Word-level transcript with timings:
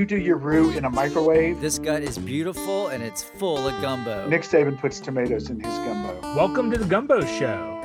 you 0.00 0.06
do 0.06 0.16
your 0.16 0.38
roux 0.38 0.70
in 0.70 0.86
a 0.86 0.90
microwave. 0.90 1.60
This 1.60 1.78
gut 1.78 2.02
is 2.02 2.16
beautiful 2.16 2.88
and 2.88 3.02
it's 3.02 3.22
full 3.22 3.68
of 3.68 3.82
gumbo. 3.82 4.26
Nick 4.30 4.40
Saban 4.40 4.78
puts 4.78 4.98
tomatoes 4.98 5.50
in 5.50 5.60
his 5.60 5.74
gumbo. 5.80 6.18
Welcome 6.34 6.70
to 6.70 6.78
the 6.78 6.86
Gumbo 6.86 7.22
Show. 7.26 7.76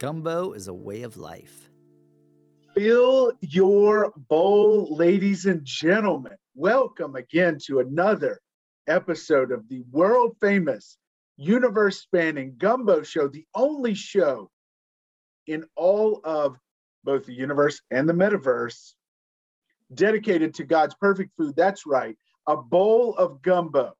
Gumbo 0.00 0.50
is 0.50 0.66
a 0.66 0.74
way 0.74 1.02
of 1.02 1.16
life. 1.16 1.70
Fill 2.74 3.34
your 3.40 4.12
bowl, 4.28 4.96
ladies 4.96 5.46
and 5.46 5.64
gentlemen. 5.64 6.34
Welcome 6.56 7.14
again 7.14 7.58
to 7.66 7.78
another 7.78 8.40
episode 8.88 9.52
of 9.52 9.68
the 9.68 9.82
world 9.92 10.36
famous, 10.40 10.98
universe 11.36 12.00
spanning 12.00 12.56
Gumbo 12.58 13.04
Show, 13.04 13.28
the 13.28 13.46
only 13.54 13.94
show 13.94 14.50
in 15.46 15.64
all 15.76 16.20
of 16.24 16.56
both 17.06 17.24
the 17.24 17.32
universe 17.32 17.80
and 17.90 18.06
the 18.06 18.12
metaverse 18.12 18.92
dedicated 19.94 20.52
to 20.52 20.64
God's 20.64 20.94
perfect 20.96 21.30
food. 21.38 21.54
That's 21.56 21.86
right, 21.86 22.16
a 22.46 22.56
bowl 22.56 23.14
of 23.16 23.40
gumbo. 23.40 23.94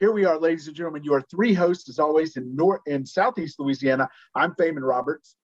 Here 0.00 0.12
we 0.12 0.24
are, 0.24 0.38
ladies 0.38 0.66
and 0.66 0.76
gentlemen. 0.76 1.04
Your 1.04 1.22
three 1.22 1.54
hosts, 1.54 1.88
as 1.88 2.00
always, 2.00 2.36
in 2.36 2.54
North 2.54 2.80
in 2.86 3.06
Southeast 3.06 3.60
Louisiana. 3.60 4.08
I'm 4.34 4.52
Feynman 4.56 4.82
Roberts. 4.82 5.36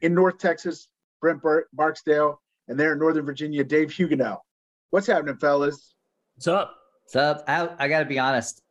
In 0.00 0.14
North 0.14 0.38
Texas, 0.38 0.88
Brent 1.20 1.42
Bar- 1.42 1.66
Barksdale, 1.74 2.40
and 2.68 2.80
there 2.80 2.94
in 2.94 2.98
Northern 2.98 3.26
Virginia, 3.26 3.62
Dave 3.62 3.92
Huguenot. 3.92 4.40
What's 4.88 5.06
happening, 5.06 5.36
fellas? 5.36 5.94
What's 6.36 6.48
up? 6.48 6.74
What's 7.04 7.16
up? 7.16 7.44
I, 7.46 7.68
I 7.78 7.88
got 7.88 7.98
to 7.98 8.06
be 8.06 8.18
honest. 8.18 8.62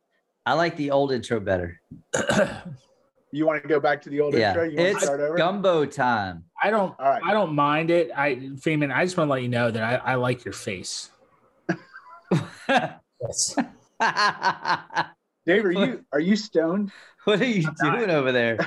I 0.44 0.54
like 0.54 0.76
the 0.76 0.90
old 0.90 1.12
intro 1.12 1.38
better. 1.38 1.80
You 3.32 3.46
want 3.46 3.62
to 3.62 3.68
go 3.68 3.78
back 3.78 4.02
to 4.02 4.10
the 4.10 4.20
old 4.20 4.34
yeah, 4.34 4.48
intro? 4.48 4.64
You 4.64 4.76
want 4.76 4.88
to 4.88 4.92
it's 4.96 5.04
start 5.04 5.20
over? 5.20 5.36
gumbo 5.36 5.84
time. 5.86 6.44
I 6.62 6.70
don't. 6.70 6.98
All 6.98 7.08
right. 7.08 7.22
I 7.24 7.32
don't 7.32 7.54
mind 7.54 7.90
it. 7.90 8.10
I, 8.16 8.34
Feynman, 8.34 8.92
I 8.92 9.04
just 9.04 9.16
want 9.16 9.28
to 9.28 9.32
let 9.32 9.42
you 9.42 9.48
know 9.48 9.70
that 9.70 9.82
I, 9.82 10.12
I 10.12 10.14
like 10.16 10.44
your 10.44 10.54
face. 10.54 11.10
Yes. 13.22 13.54
Dave, 15.46 15.64
are 15.64 15.72
you 15.72 16.04
are 16.12 16.20
you 16.20 16.36
stoned? 16.36 16.90
what 17.24 17.40
are 17.40 17.44
you 17.44 17.68
I'm 17.68 17.88
not. 17.88 17.98
doing 17.98 18.10
over 18.10 18.32
there? 18.32 18.58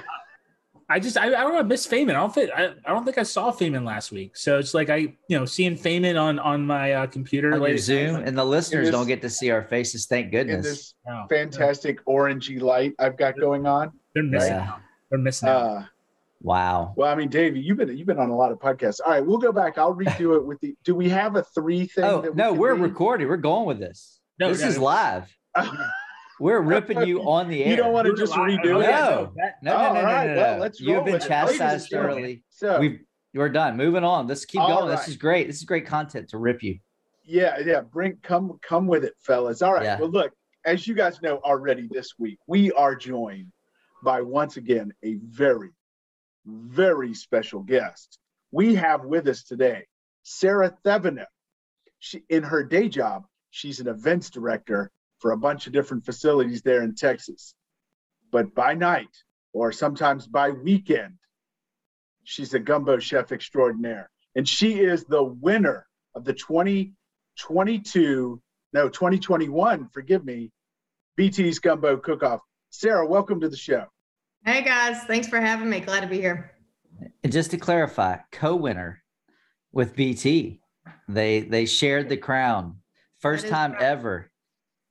I 0.89 0.99
just 0.99 1.17
I, 1.17 1.27
I 1.27 1.29
don't 1.29 1.53
know. 1.53 1.59
I 1.59 1.63
miss 1.63 1.87
Feynman. 1.87 2.11
I 2.11 2.13
don't 2.13 2.33
think 2.33 2.51
I, 2.55 2.73
I 2.85 2.91
don't 2.91 3.03
think 3.05 3.17
I 3.17 3.23
saw 3.23 3.51
Feynman 3.51 3.85
last 3.85 4.11
week. 4.11 4.37
So 4.37 4.59
it's 4.59 4.73
like 4.73 4.89
I 4.89 4.97
you 4.97 5.39
know 5.39 5.45
seeing 5.45 5.75
Feynman 5.75 6.21
on 6.21 6.39
on 6.39 6.65
my 6.67 6.93
uh, 6.93 7.07
computer 7.07 7.53
On 7.53 7.59
like 7.61 7.69
your 7.69 7.77
Zoom, 7.79 8.15
and 8.17 8.37
the 8.37 8.45
listeners 8.45 8.87
this- 8.87 8.91
don't 8.91 9.07
get 9.07 9.21
to 9.21 9.29
see 9.29 9.49
our 9.49 9.63
faces. 9.63 10.05
Thank 10.05 10.25
In 10.25 10.31
goodness. 10.31 10.65
this 10.65 10.93
No, 11.07 11.25
fantastic 11.29 12.05
orangey 12.05 12.61
light 12.61 12.93
I've 12.99 13.17
got 13.17 13.39
going 13.39 13.65
on. 13.65 13.91
They're 14.13 14.23
missing 14.23 14.53
Yeah. 14.53 14.69
out. 14.73 14.79
They're 15.09 15.19
missing 15.19 15.49
out. 15.49 15.61
Uh, 15.61 15.83
Wow. 16.41 16.93
well, 16.97 17.09
I 17.09 17.15
mean, 17.15 17.29
Davey, 17.29 17.61
you've 17.61 17.77
been 17.77 17.95
you've 17.97 18.05
been 18.07 18.19
on 18.19 18.29
a 18.29 18.35
lot 18.35 18.51
of 18.51 18.59
podcasts. 18.59 18.99
All 19.05 19.11
right, 19.13 19.25
we'll 19.25 19.37
go 19.37 19.53
back. 19.53 19.77
I'll 19.77 19.95
redo 19.95 20.35
it 20.35 20.45
with 20.45 20.59
the. 20.59 20.75
Do 20.83 20.93
we 20.93 21.07
have 21.07 21.37
a 21.37 21.43
three 21.43 21.85
thing? 21.87 22.03
Oh 22.03 22.21
that 22.21 22.31
we 22.33 22.37
no, 22.37 22.51
can 22.51 22.59
we're 22.59 22.73
read? 22.73 22.81
recording. 22.81 23.29
We're 23.29 23.37
going 23.37 23.65
with 23.65 23.79
this. 23.79 24.19
No, 24.39 24.49
this 24.49 24.61
is 24.61 24.77
no. 24.77 24.83
live. 24.83 25.33
We're 26.39 26.59
ripping 26.61 27.03
you 27.07 27.21
on 27.29 27.47
the 27.47 27.63
air. 27.63 27.69
You 27.69 27.75
don't 27.77 27.93
want 27.93 28.07
to 28.07 28.11
We're 28.11 28.17
just 28.17 28.33
redo 28.33 28.75
Oh, 28.75 28.79
it. 28.79 28.83
yeah, 28.87 28.99
No. 28.99 29.33
that- 29.37 29.55
No, 29.61 29.71
no, 29.71 29.77
All 29.77 29.93
no, 29.93 30.01
no, 30.01 30.05
right, 30.07 30.27
no, 30.27 30.35
well, 30.35 30.57
let's 30.57 30.81
go. 30.81 30.87
You've 30.91 31.05
been 31.05 31.13
with 31.13 31.25
it. 31.25 31.29
Ladies 31.29 31.51
and 31.51 31.59
chastised 31.59 31.93
early. 31.93 32.43
So 32.49 32.79
We've 32.79 32.99
we're 33.35 33.49
done. 33.49 33.77
Moving 33.77 34.03
on. 34.03 34.27
Let's 34.27 34.43
keep 34.43 34.59
All 34.59 34.81
going. 34.81 34.95
This 34.95 35.07
is 35.07 35.15
great. 35.15 35.47
This 35.47 35.57
is 35.57 35.63
great 35.63 35.85
content 35.85 36.27
to 36.29 36.37
rip 36.39 36.61
you. 36.63 36.79
yeah, 37.23 37.59
yeah, 37.63 37.81
bring 37.81 38.17
come 38.23 38.59
come 38.61 38.87
with 38.87 39.05
it, 39.05 39.13
fellas. 39.21 39.61
All 39.61 39.73
right. 39.73 39.83
Yeah. 39.83 39.99
Well, 39.99 40.09
look, 40.09 40.33
as 40.65 40.87
you 40.87 40.95
guys 40.95 41.21
know 41.21 41.37
already 41.45 41.87
this 41.89 42.15
week, 42.19 42.39
we 42.47 42.71
are 42.73 42.95
joined 42.95 43.51
by 44.03 44.21
once 44.21 44.57
again 44.57 44.93
a 45.03 45.15
very, 45.15 45.71
very 46.45 47.13
special 47.13 47.61
guest. 47.61 48.19
We 48.51 48.75
have 48.75 49.05
with 49.05 49.27
us 49.27 49.43
today 49.43 49.85
Sarah 50.23 50.75
Thevenot. 50.85 51.27
She 51.99 52.23
in 52.29 52.43
her 52.43 52.63
day 52.63 52.89
job, 52.89 53.25
she's 53.49 53.79
an 53.79 53.87
events 53.87 54.29
director 54.29 54.91
for 55.19 55.31
a 55.31 55.37
bunch 55.37 55.67
of 55.67 55.73
different 55.73 56.05
facilities 56.05 56.61
there 56.61 56.83
in 56.83 56.95
Texas. 56.95 57.55
But 58.31 58.53
by 58.53 58.73
night, 58.73 59.15
or 59.53 59.71
sometimes 59.71 60.27
by 60.27 60.49
weekend, 60.49 61.17
she's 62.23 62.53
a 62.53 62.59
gumbo 62.59 62.99
chef 62.99 63.31
extraordinaire. 63.31 64.09
And 64.35 64.47
she 64.47 64.79
is 64.79 65.05
the 65.05 65.23
winner 65.23 65.87
of 66.15 66.25
the 66.25 66.33
2022, 66.33 68.41
no, 68.73 68.89
2021, 68.89 69.89
forgive 69.89 70.25
me, 70.25 70.51
BT's 71.15 71.59
Gumbo 71.59 71.97
Cook 71.97 72.23
Off. 72.23 72.41
Sarah, 72.71 73.05
welcome 73.05 73.39
to 73.41 73.49
the 73.49 73.57
show. 73.57 73.85
Hey 74.45 74.61
guys, 74.61 75.01
thanks 75.03 75.29
for 75.29 75.39
having 75.39 75.69
me. 75.69 75.79
Glad 75.79 76.01
to 76.01 76.07
be 76.07 76.19
here. 76.19 76.51
And 77.23 77.31
just 77.31 77.51
to 77.51 77.57
clarify, 77.57 78.17
co-winner 78.33 79.01
with 79.71 79.95
BT. 79.95 80.59
They 81.07 81.41
they 81.41 81.65
shared 81.65 82.09
the 82.09 82.17
crown. 82.17 82.79
First 83.19 83.47
time 83.47 83.71
correct. 83.71 83.83
ever. 83.83 84.31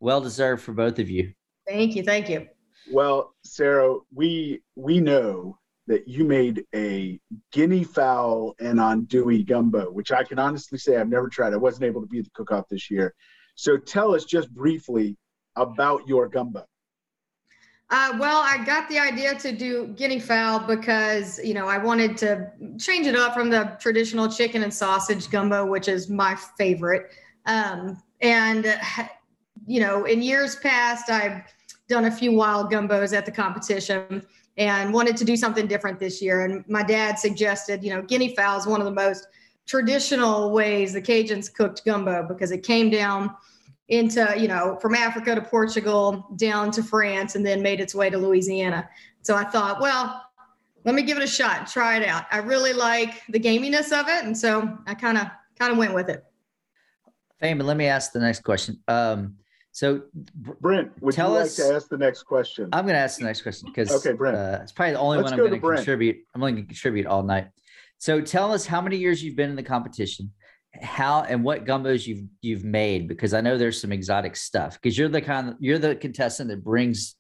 Well 0.01 0.23
deserved 0.23 0.63
for 0.63 0.73
both 0.73 0.99
of 0.99 1.11
you. 1.11 1.35
Thank 1.69 1.95
you. 1.97 2.03
Thank 2.03 2.31
you. 2.31 2.49
Well, 2.91 3.35
Sarah, 3.45 3.97
we 4.15 4.63
we 4.75 5.01
know 5.01 5.59
that 5.87 6.09
you 6.09 6.25
made 6.25 6.65
a 6.75 7.21
guinea 7.53 7.85
fowl 7.85 8.55
and 8.59 8.79
andouille 8.79 9.47
gumbo, 9.47 9.91
which 9.91 10.13
I 10.13 10.25
can 10.25 10.39
honestly 10.39 10.79
say 10.79 10.97
I've 10.97 11.11
never 11.11 11.29
tried. 11.29 11.53
I 11.53 11.59
wasn't 11.59 11.85
able 11.85 12.01
to 12.01 12.07
be 12.07 12.21
at 12.21 12.25
the 12.25 12.31
cook-off 12.33 12.69
this 12.71 12.91
year. 12.91 13.15
So 13.57 13.77
tell 13.77 14.15
us 14.15 14.25
just 14.25 14.51
briefly 14.55 15.19
about 15.57 16.09
your 16.09 16.27
gumbo. 16.29 16.65
Uh, 17.93 18.17
well, 18.19 18.41
I 18.43 18.65
got 18.65 18.89
the 18.89 18.99
idea 18.99 19.35
to 19.35 19.53
do 19.53 19.89
guinea 19.89 20.19
fowl 20.19 20.61
because 20.61 21.39
you 21.45 21.53
know 21.53 21.69
I 21.69 21.77
wanted 21.77 22.17
to 22.19 22.51
change 22.79 23.07
it 23.07 23.15
up 23.15 23.35
from 23.35 23.51
the 23.51 23.77
traditional 23.79 24.31
chicken 24.31 24.63
and 24.63 24.73
sausage 24.73 25.31
gumbo, 25.31 25.67
which 25.67 25.89
is 25.89 26.09
my 26.09 26.35
favorite. 26.57 27.11
Um, 27.45 28.03
and 28.23 28.81
you 29.67 29.81
know, 29.81 30.07
in 30.07 30.23
years 30.23 30.57
past, 30.57 31.11
I've 31.11 31.43
done 31.87 32.07
a 32.07 32.11
few 32.11 32.33
wild 32.33 32.73
gumbos 32.73 33.15
at 33.15 33.27
the 33.27 33.31
competition 33.31 34.27
and 34.57 34.95
wanted 34.95 35.19
to 35.19 35.25
do 35.27 35.37
something 35.37 35.67
different 35.67 35.99
this 35.99 36.23
year. 36.23 36.47
And 36.47 36.65
my 36.69 36.83
dad 36.83 37.19
suggested, 37.19 37.85
you 37.85 37.95
know, 37.95 38.01
guinea 38.01 38.35
fowl 38.35 38.59
is 38.59 38.67
one 38.67 38.81
of 38.81 38.87
the 38.87 38.91
most 38.91 39.27
traditional 39.67 40.51
ways 40.51 40.95
the 40.95 41.03
Cajuns 41.03 41.53
cooked 41.53 41.85
gumbo 41.85 42.27
because 42.27 42.53
it 42.53 42.63
came 42.63 42.89
down 42.89 43.37
into, 43.93 44.35
you 44.39 44.49
know, 44.49 44.79
from 44.81 44.95
Africa 44.95 45.35
to 45.35 45.43
Portugal, 45.43 46.27
down 46.37 46.71
to 46.73 46.83
France, 46.83 47.35
and 47.37 47.45
then 47.45 47.63
made 47.63 47.79
its 47.79 47.95
way 47.95 48.09
to 48.09 48.17
Louisiana. 48.17 48.89
So 49.21 49.37
I 49.37 49.45
thought, 49.45 49.83
well, 49.83 50.25
let 50.85 50.95
me 50.95 51.03
give 51.03 51.19
it 51.19 51.23
a 51.23 51.27
shot, 51.29 51.67
try 51.67 51.99
it 51.99 52.09
out. 52.09 52.25
I 52.33 52.39
really 52.39 52.73
like 52.73 53.21
the 53.29 53.39
gaminess 53.39 53.93
of 53.93 54.09
it, 54.09 54.25
and 54.25 54.37
so 54.37 54.79
I 54.87 54.95
kind 54.95 55.19
of 55.19 55.27
kind 55.59 55.71
of 55.73 55.79
went 55.79 55.95
with 55.95 56.09
it. 56.09 56.25
Feynman, 57.41 57.65
let 57.65 57.77
me 57.77 57.87
ask 57.87 58.13
the 58.13 58.19
next 58.19 58.41
question. 58.41 58.81
Um, 58.89 59.35
so 59.73 60.03
Brent, 60.35 60.91
would 61.03 61.15
Tell 61.15 61.31
you 61.33 61.41
like 61.41 61.53
to 61.53 61.75
ask 61.75 61.89
the 61.89 61.99
next 61.99 62.23
question? 62.23 62.71
I'm 62.73 62.85
going 62.85 62.95
to 62.95 63.01
ask 63.01 63.19
the 63.19 63.25
next 63.25 63.43
question 63.43 63.69
because 63.69 63.91
Okay, 63.93 64.17
Brent. 64.17 64.37
uh, 64.37 64.61
it's 64.63 64.73
probably 64.73 64.93
the 64.93 65.01
only 65.01 65.19
Let's 65.19 65.25
one 65.25 65.33
I'm 65.35 65.39
go 65.39 65.49
going 65.49 65.61
to 65.61 65.67
Brent. 65.67 65.79
contribute. 65.81 66.17
I'm 66.35 66.43
only 66.43 66.53
going 66.53 66.65
to 66.65 66.69
contribute 66.69 67.07
all 67.07 67.23
night. 67.23 67.49
So 67.99 68.21
tell 68.21 68.53
us 68.53 68.67
how 68.67 68.81
many 68.81 68.97
years 68.97 69.23
you've 69.23 69.37
been 69.37 69.51
in 69.51 69.57
the 69.57 69.63
competition, 69.63 70.33
how 70.81 71.23
and 71.23 71.45
what 71.45 71.65
gumbos 71.65 72.07
you've 72.07 72.25
you've 72.41 72.65
made 72.65 73.07
because 73.07 73.35
I 73.35 73.41
know 73.41 73.59
there's 73.59 73.81
some 73.81 73.93
exotic 73.93 74.37
stuff 74.37 74.81
because 74.81 74.97
you're 74.97 75.09
the 75.09 75.21
kind 75.21 75.55
you're 75.61 75.79
the 75.79 75.95
contestant 75.95 76.49
that 76.49 76.65
brings 76.65 77.15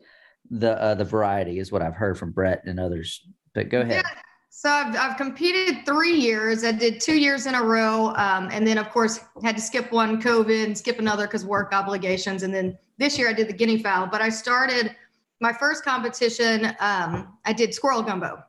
the 0.50 0.80
uh, 0.80 0.94
the 0.94 1.04
variety 1.04 1.58
is 1.58 1.70
what 1.70 1.82
I've 1.82 1.94
heard 1.94 2.18
from 2.18 2.32
Brett 2.32 2.62
and 2.64 2.80
others. 2.80 3.22
But 3.54 3.68
go 3.68 3.82
ahead. 3.82 4.04
Yeah. 4.04 4.20
So 4.54 4.70
I've, 4.70 4.94
I've 4.96 5.16
competed 5.16 5.84
three 5.84 6.14
years. 6.14 6.62
I 6.62 6.72
did 6.72 7.00
two 7.00 7.18
years 7.18 7.46
in 7.46 7.54
a 7.54 7.62
row. 7.62 8.08
Um, 8.16 8.48
and 8.52 8.66
then, 8.66 8.78
of 8.78 8.90
course, 8.90 9.18
had 9.42 9.56
to 9.56 9.62
skip 9.62 9.90
one 9.90 10.20
COVID 10.20 10.64
and 10.64 10.76
skip 10.76 10.98
another 10.98 11.26
because 11.26 11.44
work 11.44 11.72
obligations. 11.72 12.42
And 12.42 12.54
then 12.54 12.78
this 12.98 13.18
year 13.18 13.28
I 13.28 13.32
did 13.32 13.48
the 13.48 13.54
guinea 13.54 13.82
fowl. 13.82 14.06
But 14.06 14.20
I 14.20 14.28
started 14.28 14.94
my 15.42 15.52
first 15.52 15.84
competition, 15.84 16.66
um, 16.78 17.36
I 17.44 17.52
did 17.52 17.74
squirrel 17.74 18.02
gumbo. 18.02 18.44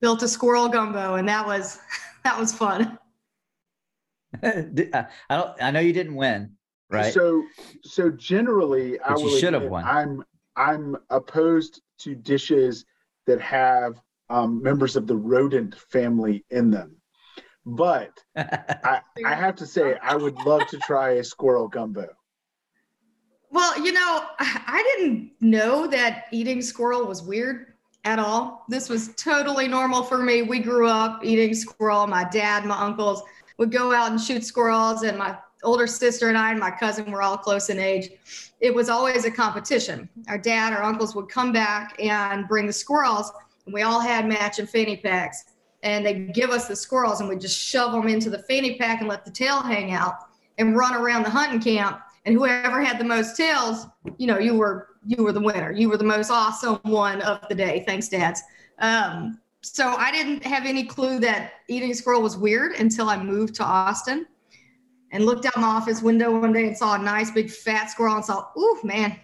Built 0.00 0.22
a 0.22 0.28
squirrel 0.28 0.68
gumbo, 0.68 1.16
and 1.16 1.28
that 1.28 1.44
was 1.44 1.80
that 2.24 2.38
was 2.38 2.54
fun. 2.54 2.98
Di- 4.74 4.92
uh, 4.92 5.04
I 5.30 5.36
don't. 5.36 5.62
I 5.62 5.70
know 5.70 5.80
you 5.80 5.92
didn't 5.92 6.14
win, 6.14 6.52
right? 6.90 7.12
So, 7.12 7.42
so 7.82 8.10
generally, 8.10 8.98
I 9.00 9.16
you 9.16 9.38
should 9.38 9.54
have 9.54 9.64
won. 9.64 9.84
I'm 9.84 10.24
I'm 10.56 10.96
opposed 11.10 11.80
to 11.98 12.14
dishes 12.14 12.84
that 13.26 13.40
have 13.40 14.00
um, 14.30 14.62
members 14.62 14.96
of 14.96 15.06
the 15.06 15.16
rodent 15.16 15.74
family 15.74 16.44
in 16.50 16.70
them. 16.70 16.96
But 17.66 18.10
I, 18.36 19.00
I 19.24 19.34
have 19.34 19.56
to 19.56 19.66
say, 19.66 19.96
I 20.02 20.16
would 20.16 20.38
love 20.40 20.66
to 20.68 20.78
try 20.78 21.12
a 21.12 21.24
squirrel 21.24 21.68
gumbo. 21.68 22.08
Well, 23.50 23.82
you 23.84 23.92
know, 23.92 24.24
I 24.38 24.96
didn't 24.96 25.30
know 25.40 25.86
that 25.86 26.24
eating 26.32 26.60
squirrel 26.60 27.06
was 27.06 27.22
weird 27.22 27.74
at 28.04 28.18
all. 28.18 28.64
This 28.68 28.88
was 28.88 29.14
totally 29.14 29.68
normal 29.68 30.02
for 30.02 30.18
me. 30.18 30.42
We 30.42 30.58
grew 30.58 30.88
up 30.88 31.24
eating 31.24 31.54
squirrel. 31.54 32.06
My 32.06 32.24
dad, 32.24 32.64
my 32.64 32.76
uncles 32.76 33.22
would 33.58 33.70
go 33.72 33.92
out 33.92 34.10
and 34.10 34.20
shoot 34.20 34.44
squirrels, 34.44 35.02
and 35.02 35.16
my 35.18 35.36
older 35.62 35.86
sister 35.86 36.28
and 36.28 36.36
I 36.36 36.50
and 36.50 36.60
my 36.60 36.70
cousin 36.70 37.10
were 37.10 37.22
all 37.22 37.38
close 37.38 37.70
in 37.70 37.78
age. 37.78 38.10
It 38.60 38.74
was 38.74 38.88
always 38.88 39.24
a 39.24 39.30
competition. 39.30 40.08
Our 40.28 40.38
dad, 40.38 40.72
our 40.72 40.82
uncles 40.82 41.14
would 41.14 41.28
come 41.28 41.52
back 41.52 41.96
and 42.00 42.46
bring 42.48 42.66
the 42.66 42.72
squirrels, 42.72 43.32
and 43.64 43.72
we 43.72 43.82
all 43.82 44.00
had 44.00 44.26
matching 44.26 44.66
fanny 44.66 44.96
packs. 44.96 45.44
and 45.82 46.04
they'd 46.04 46.32
give 46.32 46.50
us 46.50 46.66
the 46.66 46.74
squirrels 46.74 47.20
and 47.20 47.28
we'd 47.28 47.40
just 47.40 47.58
shove 47.58 47.92
them 47.92 48.08
into 48.08 48.30
the 48.30 48.42
fanny 48.44 48.76
pack 48.78 49.00
and 49.00 49.08
let 49.08 49.22
the 49.24 49.30
tail 49.30 49.60
hang 49.60 49.92
out 49.92 50.14
and 50.56 50.76
run 50.76 50.94
around 50.94 51.22
the 51.22 51.30
hunting 51.30 51.60
camp 51.60 52.00
and 52.24 52.34
whoever 52.34 52.82
had 52.82 52.98
the 52.98 53.04
most 53.04 53.36
tails 53.36 53.86
you 54.16 54.26
know 54.26 54.38
you 54.38 54.54
were 54.54 54.88
you 55.06 55.22
were 55.22 55.32
the 55.32 55.40
winner 55.40 55.72
you 55.72 55.90
were 55.90 55.98
the 55.98 56.04
most 56.04 56.30
awesome 56.30 56.78
one 56.84 57.20
of 57.20 57.46
the 57.50 57.54
day 57.54 57.84
thanks 57.86 58.08
dads 58.08 58.42
um, 58.78 59.38
so 59.64 59.94
i 59.94 60.10
didn't 60.12 60.44
have 60.44 60.66
any 60.66 60.84
clue 60.84 61.18
that 61.18 61.54
eating 61.68 61.90
a 61.90 61.94
squirrel 61.94 62.22
was 62.22 62.36
weird 62.36 62.72
until 62.72 63.08
i 63.08 63.22
moved 63.22 63.54
to 63.54 63.64
austin 63.64 64.26
and 65.12 65.24
looked 65.24 65.46
out 65.46 65.56
my 65.56 65.66
office 65.66 66.02
window 66.02 66.38
one 66.38 66.52
day 66.52 66.66
and 66.66 66.76
saw 66.76 66.94
a 66.94 66.98
nice 66.98 67.30
big 67.30 67.50
fat 67.50 67.90
squirrel 67.90 68.16
and 68.16 68.24
saw 68.24 68.46
ooh 68.58 68.80
man 68.84 69.18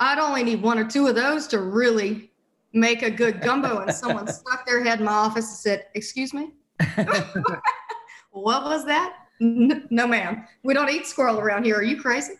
i'd 0.00 0.18
only 0.18 0.42
need 0.42 0.62
one 0.62 0.78
or 0.78 0.84
two 0.84 1.06
of 1.06 1.14
those 1.14 1.46
to 1.46 1.60
really 1.60 2.32
make 2.72 3.02
a 3.02 3.10
good 3.10 3.40
gumbo. 3.40 3.80
And 3.80 3.94
someone 3.94 4.26
stuck 4.32 4.66
their 4.66 4.82
head 4.82 5.00
in 5.00 5.04
my 5.04 5.12
office 5.12 5.48
and 5.48 5.56
said 5.56 5.86
excuse 5.94 6.32
me? 6.32 6.52
What 8.34 8.64
was 8.64 8.86
that? 8.86 9.14
No 9.40 10.06
ma'am. 10.06 10.46
We 10.62 10.72
don't 10.72 10.88
eat 10.88 11.06
squirrel 11.06 11.38
around 11.38 11.64
here. 11.64 11.76
Are 11.76 11.82
you 11.82 12.00
crazy 12.00 12.32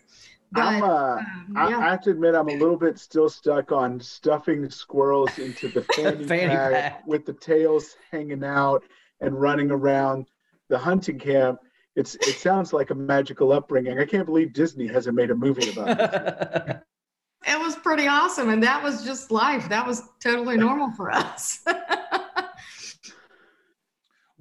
but, 0.53 0.61
I'm, 0.61 0.83
uh, 0.83 0.87
um, 0.87 1.53
I. 1.55 1.65
I 1.73 1.89
have 1.91 2.01
to 2.03 2.11
admit, 2.11 2.35
I'm 2.35 2.49
a 2.49 2.57
little 2.57 2.77
bit 2.77 2.97
still 2.99 3.29
stuck 3.29 3.71
on 3.71 3.99
stuffing 3.99 4.69
squirrels 4.69 5.37
into 5.39 5.67
the 5.67 5.81
fanny, 5.95 6.23
Fanny 6.25 6.55
pack, 6.55 6.71
pack. 6.71 7.07
with 7.07 7.25
the 7.25 7.33
tails 7.33 7.95
hanging 8.11 8.43
out 8.43 8.83
and 9.21 9.39
running 9.39 9.71
around 9.71 10.27
the 10.69 10.77
hunting 10.77 11.19
camp. 11.19 11.59
It's 11.95 12.15
it 12.15 12.37
sounds 12.37 12.73
like 12.73 12.89
a 12.89 12.95
magical 12.95 13.51
upbringing. 13.51 13.99
I 13.99 14.05
can't 14.05 14.25
believe 14.25 14.53
Disney 14.53 14.87
hasn't 14.87 15.15
made 15.15 15.29
a 15.29 15.35
movie 15.35 15.71
about 15.71 15.99
it. 15.99 16.79
it 17.45 17.59
was 17.59 17.75
pretty 17.75 18.07
awesome 18.07 18.49
and 18.49 18.63
that 18.63 18.81
was 18.81 19.03
just 19.03 19.29
life 19.29 19.67
that 19.67 19.85
was 19.85 20.01
totally 20.21 20.55
normal 20.55 20.89
for 20.91 21.11
us 21.11 21.59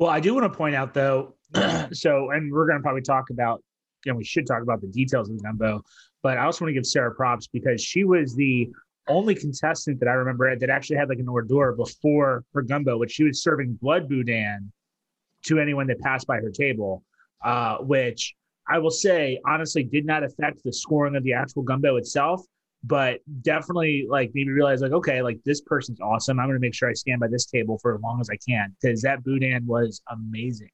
Well, 0.02 0.10
I 0.10 0.18
do 0.18 0.34
want 0.34 0.50
to 0.52 0.56
point 0.56 0.74
out 0.74 0.94
though, 0.94 1.36
so 1.92 2.30
and 2.30 2.52
we're 2.52 2.66
going 2.66 2.78
to 2.78 2.82
probably 2.82 3.02
talk 3.02 3.30
about, 3.30 3.62
know, 4.10 4.16
we 4.16 4.24
should 4.24 4.46
talk 4.46 4.62
about 4.62 4.80
the 4.80 4.88
details 4.88 5.30
of 5.30 5.36
the 5.36 5.42
gumbo, 5.42 5.82
but 6.22 6.38
I 6.38 6.44
also 6.44 6.64
want 6.64 6.70
to 6.70 6.74
give 6.74 6.86
Sarah 6.86 7.14
props 7.14 7.46
because 7.46 7.80
she 7.80 8.04
was 8.04 8.34
the 8.34 8.68
only 9.08 9.34
contestant 9.34 10.00
that 10.00 10.08
I 10.08 10.12
remember 10.12 10.56
that 10.56 10.70
actually 10.70 10.96
had 10.96 11.08
like 11.08 11.18
an 11.18 11.28
hors 11.28 11.42
d'oeuvre 11.42 11.76
before 11.76 12.44
her 12.54 12.62
gumbo, 12.62 12.96
which 12.98 13.12
she 13.12 13.24
was 13.24 13.42
serving 13.42 13.78
blood 13.80 14.08
boudin 14.08 14.72
to 15.46 15.58
anyone 15.58 15.86
that 15.88 16.00
passed 16.00 16.26
by 16.26 16.36
her 16.36 16.50
table, 16.50 17.02
uh, 17.44 17.78
which 17.78 18.34
I 18.68 18.78
will 18.78 18.90
say 18.90 19.40
honestly 19.46 19.82
did 19.82 20.06
not 20.06 20.22
affect 20.22 20.62
the 20.62 20.72
scoring 20.72 21.16
of 21.16 21.24
the 21.24 21.32
actual 21.32 21.62
gumbo 21.62 21.96
itself, 21.96 22.42
but 22.84 23.20
definitely 23.42 24.06
like 24.08 24.30
made 24.34 24.46
me 24.46 24.52
realize 24.52 24.80
like 24.82 24.92
okay, 24.92 25.22
like 25.22 25.38
this 25.44 25.60
person's 25.62 26.00
awesome. 26.00 26.38
I'm 26.38 26.46
going 26.46 26.56
to 26.56 26.60
make 26.60 26.74
sure 26.74 26.88
I 26.88 26.92
stand 26.92 27.20
by 27.20 27.28
this 27.28 27.46
table 27.46 27.78
for 27.78 27.94
as 27.94 28.00
long 28.00 28.20
as 28.20 28.30
I 28.30 28.36
can 28.36 28.74
because 28.80 29.02
that 29.02 29.24
boudin 29.24 29.66
was 29.66 30.00
amazing. 30.10 30.70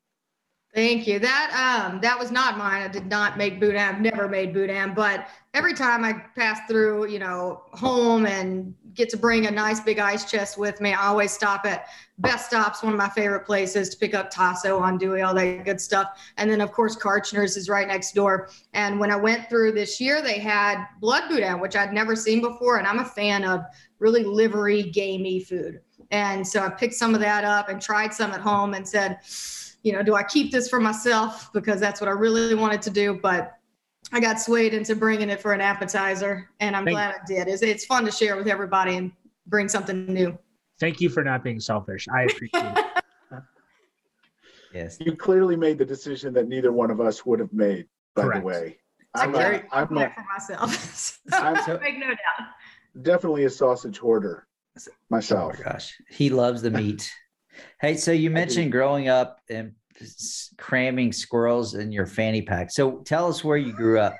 Thank 0.74 1.06
you. 1.06 1.18
That 1.18 1.88
um 1.90 2.00
that 2.02 2.18
was 2.18 2.30
not 2.30 2.58
mine. 2.58 2.82
I 2.82 2.88
did 2.88 3.06
not 3.06 3.38
make 3.38 3.58
boudin. 3.58 3.80
I've 3.80 4.00
never 4.00 4.28
made 4.28 4.52
boudin, 4.52 4.92
but 4.92 5.28
every 5.54 5.72
time 5.72 6.04
I 6.04 6.12
pass 6.36 6.60
through, 6.68 7.08
you 7.08 7.18
know, 7.18 7.62
home 7.72 8.26
and 8.26 8.74
get 8.92 9.08
to 9.10 9.16
bring 9.16 9.46
a 9.46 9.50
nice 9.50 9.80
big 9.80 9.98
ice 9.98 10.30
chest 10.30 10.58
with 10.58 10.80
me, 10.80 10.92
I 10.92 11.06
always 11.06 11.32
stop 11.32 11.64
at 11.64 11.86
Best 12.18 12.46
Stops, 12.46 12.82
one 12.82 12.92
of 12.92 12.98
my 12.98 13.08
favorite 13.08 13.46
places 13.46 13.88
to 13.90 13.96
pick 13.96 14.12
up 14.14 14.30
tasso, 14.30 14.80
andouille, 14.80 15.26
all 15.26 15.34
that 15.34 15.64
good 15.64 15.80
stuff. 15.80 16.08
And 16.36 16.50
then 16.50 16.60
of 16.60 16.70
course 16.70 16.96
Kartchner's 16.96 17.56
is 17.56 17.70
right 17.70 17.88
next 17.88 18.12
door. 18.12 18.50
And 18.74 19.00
when 19.00 19.10
I 19.10 19.16
went 19.16 19.48
through 19.48 19.72
this 19.72 19.98
year, 20.00 20.20
they 20.20 20.38
had 20.38 20.84
blood 21.00 21.30
boudin, 21.30 21.60
which 21.60 21.76
I'd 21.76 21.94
never 21.94 22.14
seen 22.14 22.42
before, 22.42 22.76
and 22.76 22.86
I'm 22.86 22.98
a 22.98 23.04
fan 23.04 23.42
of 23.42 23.64
really 24.00 24.22
livery, 24.22 24.82
gamey 24.82 25.40
food. 25.40 25.80
And 26.10 26.46
so 26.46 26.60
I 26.60 26.68
picked 26.68 26.94
some 26.94 27.14
of 27.14 27.20
that 27.20 27.44
up 27.44 27.70
and 27.70 27.80
tried 27.80 28.12
some 28.12 28.32
at 28.32 28.40
home 28.40 28.74
and 28.74 28.86
said, 28.86 29.18
you 29.82 29.92
know, 29.92 30.02
do 30.02 30.14
I 30.14 30.22
keep 30.22 30.50
this 30.52 30.68
for 30.68 30.80
myself 30.80 31.52
because 31.52 31.80
that's 31.80 32.00
what 32.00 32.08
I 32.08 32.12
really 32.12 32.54
wanted 32.54 32.82
to 32.82 32.90
do? 32.90 33.18
But 33.22 33.52
I 34.12 34.20
got 34.20 34.40
swayed 34.40 34.74
into 34.74 34.94
bringing 34.96 35.28
it 35.30 35.40
for 35.40 35.52
an 35.52 35.60
appetizer, 35.60 36.48
and 36.60 36.74
I'm 36.76 36.84
Thank- 36.84 36.94
glad 36.94 37.14
I 37.14 37.24
did. 37.26 37.48
It's, 37.48 37.62
it's 37.62 37.84
fun 37.84 38.04
to 38.04 38.10
share 38.10 38.36
with 38.36 38.48
everybody 38.48 38.96
and 38.96 39.12
bring 39.46 39.68
something 39.68 40.06
new. 40.06 40.36
Thank 40.80 41.00
you 41.00 41.08
for 41.08 41.24
not 41.24 41.42
being 41.42 41.60
selfish. 41.60 42.06
I 42.12 42.22
appreciate 42.22 42.78
it. 42.78 42.84
yes. 44.74 44.96
You 45.00 45.16
clearly 45.16 45.56
made 45.56 45.78
the 45.78 45.84
decision 45.84 46.32
that 46.34 46.48
neither 46.48 46.72
one 46.72 46.90
of 46.90 47.00
us 47.00 47.24
would 47.26 47.40
have 47.40 47.52
made. 47.52 47.86
By 48.14 48.22
Correct. 48.22 48.40
the 48.40 48.46
way, 48.46 48.78
I 49.14 49.24
I'm, 49.24 49.32
can't 49.32 49.64
a, 49.64 49.76
I'm 49.76 49.96
a, 49.96 50.10
for 50.10 50.24
myself. 50.32 51.18
I'm 51.32 51.56
So- 51.64 51.78
Make 51.80 51.98
no 51.98 52.08
doubt. 52.08 52.48
definitely 53.02 53.44
a 53.44 53.50
sausage 53.50 53.98
hoarder 53.98 54.46
myself. 55.10 55.54
Oh 55.56 55.62
my 55.64 55.70
gosh, 55.72 55.94
he 56.08 56.30
loves 56.30 56.62
the 56.62 56.70
meat. 56.70 57.12
Hey, 57.80 57.96
so 57.96 58.12
you 58.12 58.30
mentioned 58.30 58.72
growing 58.72 59.08
up 59.08 59.40
and 59.50 59.72
cramming 60.56 61.12
squirrels 61.12 61.74
in 61.74 61.92
your 61.92 62.06
fanny 62.06 62.42
pack. 62.42 62.70
So 62.70 62.98
tell 62.98 63.28
us 63.28 63.42
where 63.42 63.56
you 63.56 63.72
grew 63.72 64.00
up. 64.00 64.14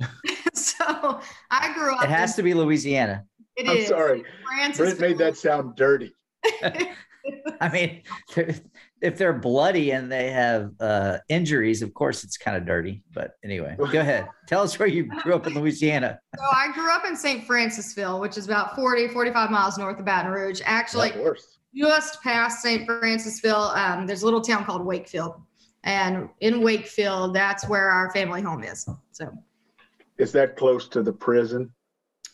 So 0.54 1.20
I 1.50 1.74
grew 1.74 1.96
up. 1.96 2.04
It 2.04 2.10
has 2.10 2.36
to 2.36 2.42
be 2.42 2.54
Louisiana. 2.54 3.24
It 3.56 3.68
I'm 3.68 3.76
is. 3.76 3.88
sorry. 3.88 4.24
Francis 4.44 4.78
Brent 4.78 5.00
made 5.00 5.18
that 5.18 5.36
sound 5.36 5.76
dirty. 5.76 6.14
I 7.60 7.68
mean, 7.72 8.02
if 9.00 9.18
they're 9.18 9.32
bloody 9.32 9.90
and 9.92 10.10
they 10.10 10.30
have 10.30 10.72
uh, 10.80 11.18
injuries, 11.28 11.82
of 11.82 11.94
course 11.94 12.24
it's 12.24 12.36
kind 12.36 12.56
of 12.56 12.66
dirty. 12.66 13.02
But 13.12 13.32
anyway, 13.42 13.76
go 13.78 14.00
ahead. 14.00 14.28
Tell 14.46 14.62
us 14.62 14.78
where 14.78 14.88
you 14.88 15.04
grew 15.22 15.34
up 15.34 15.46
in 15.46 15.54
Louisiana. 15.54 16.18
So 16.36 16.44
I 16.44 16.72
grew 16.72 16.90
up 16.90 17.04
in 17.04 17.16
St. 17.16 17.46
Francisville, 17.46 18.20
which 18.20 18.36
is 18.36 18.46
about 18.46 18.74
40, 18.74 19.08
45 19.08 19.50
miles 19.50 19.78
north 19.78 19.98
of 19.98 20.04
Baton 20.04 20.30
Rouge. 20.32 20.60
Actually, 20.64 21.10
of 21.10 21.16
course. 21.16 21.58
Just 21.74 22.22
past 22.22 22.62
St. 22.62 22.88
Francisville, 22.88 23.76
um, 23.76 24.06
there's 24.06 24.22
a 24.22 24.24
little 24.24 24.40
town 24.40 24.64
called 24.64 24.84
Wakefield. 24.84 25.34
And 25.84 26.28
in 26.40 26.62
Wakefield, 26.62 27.34
that's 27.34 27.68
where 27.68 27.90
our 27.90 28.10
family 28.12 28.40
home 28.40 28.64
is. 28.64 28.88
So 29.12 29.30
Is 30.18 30.32
that 30.32 30.56
close 30.56 30.88
to 30.88 31.02
the 31.02 31.12
prison? 31.12 31.70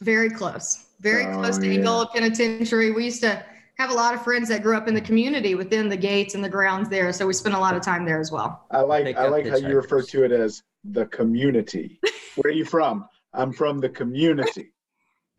very 0.02 0.30
close, 0.30 0.86
very 1.00 1.26
Oh, 1.26 1.32
close 1.34 1.58
to 1.58 1.66
yeah. 1.66 1.74
Angola 1.78 2.08
Penitentiary. 2.14 2.90
We 2.92 3.04
used 3.04 3.20
to 3.20 3.44
have 3.76 3.90
a 3.90 3.94
lot 3.94 4.14
of 4.14 4.22
friends 4.24 4.48
that 4.48 4.62
grew 4.62 4.74
up 4.74 4.88
in 4.88 4.94
the 4.94 5.00
community 5.00 5.54
within 5.54 5.90
the 5.90 5.96
gates 5.96 6.34
and 6.34 6.42
the 6.42 6.48
grounds 6.48 6.88
there. 6.88 7.12
So 7.12 7.26
we 7.26 7.34
spent 7.34 7.54
a 7.54 7.58
lot 7.58 7.76
of 7.76 7.82
time 7.82 8.06
there 8.06 8.18
as 8.18 8.32
well. 8.32 8.64
I 8.70 8.80
like 8.80 9.04
Pick 9.04 9.18
I 9.18 9.26
up 9.26 9.30
like 9.32 9.46
how 9.46 9.56
you 9.56 9.76
refer 9.76 10.00
hitchhikers. 10.00 10.10
to 10.12 10.24
it 10.24 10.32
as 10.32 10.62
the 10.84 11.04
community. 11.06 12.00
Where 12.36 12.50
are 12.50 12.54
you 12.54 12.64
from? 12.64 13.06
I'm 13.34 13.52
from 13.52 13.78
the 13.78 13.90
community. 13.90 14.72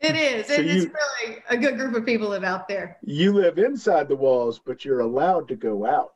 It 0.02 0.16
is. 0.16 0.46
So 0.48 0.54
It 0.54 0.66
is 0.66 0.84
you- 0.84 0.92
really 1.24 1.42
a 1.48 1.56
good 1.56 1.76
group 1.78 1.94
of 1.94 2.04
people 2.04 2.28
live 2.28 2.44
out 2.44 2.66
there. 2.68 2.98
You 3.02 3.32
live 3.32 3.58
inside 3.58 4.08
the 4.08 4.16
walls, 4.16 4.58
but 4.58 4.84
you're 4.84 5.00
allowed 5.00 5.48
to 5.48 5.56
go 5.56 5.86
out. 5.86 6.14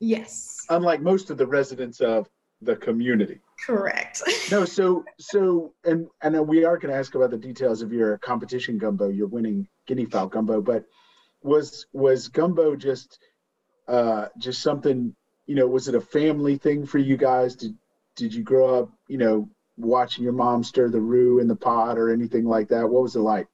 Yes, 0.00 0.66
Unlike 0.68 1.00
most 1.02 1.30
of 1.30 1.38
the 1.38 1.46
residents 1.46 2.00
of 2.00 2.28
the 2.60 2.76
community. 2.76 3.40
correct. 3.66 4.22
No, 4.50 4.66
so 4.66 5.04
so 5.18 5.72
and 5.84 6.06
and 6.22 6.46
we 6.46 6.64
are 6.64 6.76
going 6.76 6.92
to 6.92 6.98
ask 6.98 7.14
about 7.14 7.30
the 7.30 7.38
details 7.38 7.80
of 7.80 7.92
your 7.92 8.18
competition 8.18 8.76
gumbo, 8.76 9.08
your 9.08 9.26
winning 9.26 9.66
guinea 9.86 10.04
fowl 10.04 10.26
gumbo, 10.26 10.60
but 10.60 10.84
was 11.42 11.86
was 11.94 12.28
gumbo 12.28 12.76
just 12.76 13.18
uh 13.88 14.28
just 14.38 14.60
something, 14.60 15.14
you 15.46 15.54
know, 15.54 15.66
was 15.66 15.88
it 15.88 15.94
a 15.94 16.00
family 16.00 16.56
thing 16.58 16.84
for 16.84 16.98
you 16.98 17.16
guys? 17.16 17.56
Did 17.56 17.74
did 18.16 18.34
you 18.34 18.42
grow 18.42 18.80
up, 18.82 18.90
you 19.08 19.16
know, 19.16 19.48
watching 19.76 20.24
your 20.24 20.32
mom 20.32 20.62
stir 20.62 20.88
the 20.88 21.00
roux 21.00 21.40
in 21.40 21.48
the 21.48 21.56
pot 21.56 21.98
or 21.98 22.12
anything 22.12 22.44
like 22.44 22.68
that? 22.68 22.88
What 22.88 23.02
was 23.02 23.16
it 23.16 23.20
like? 23.20 23.48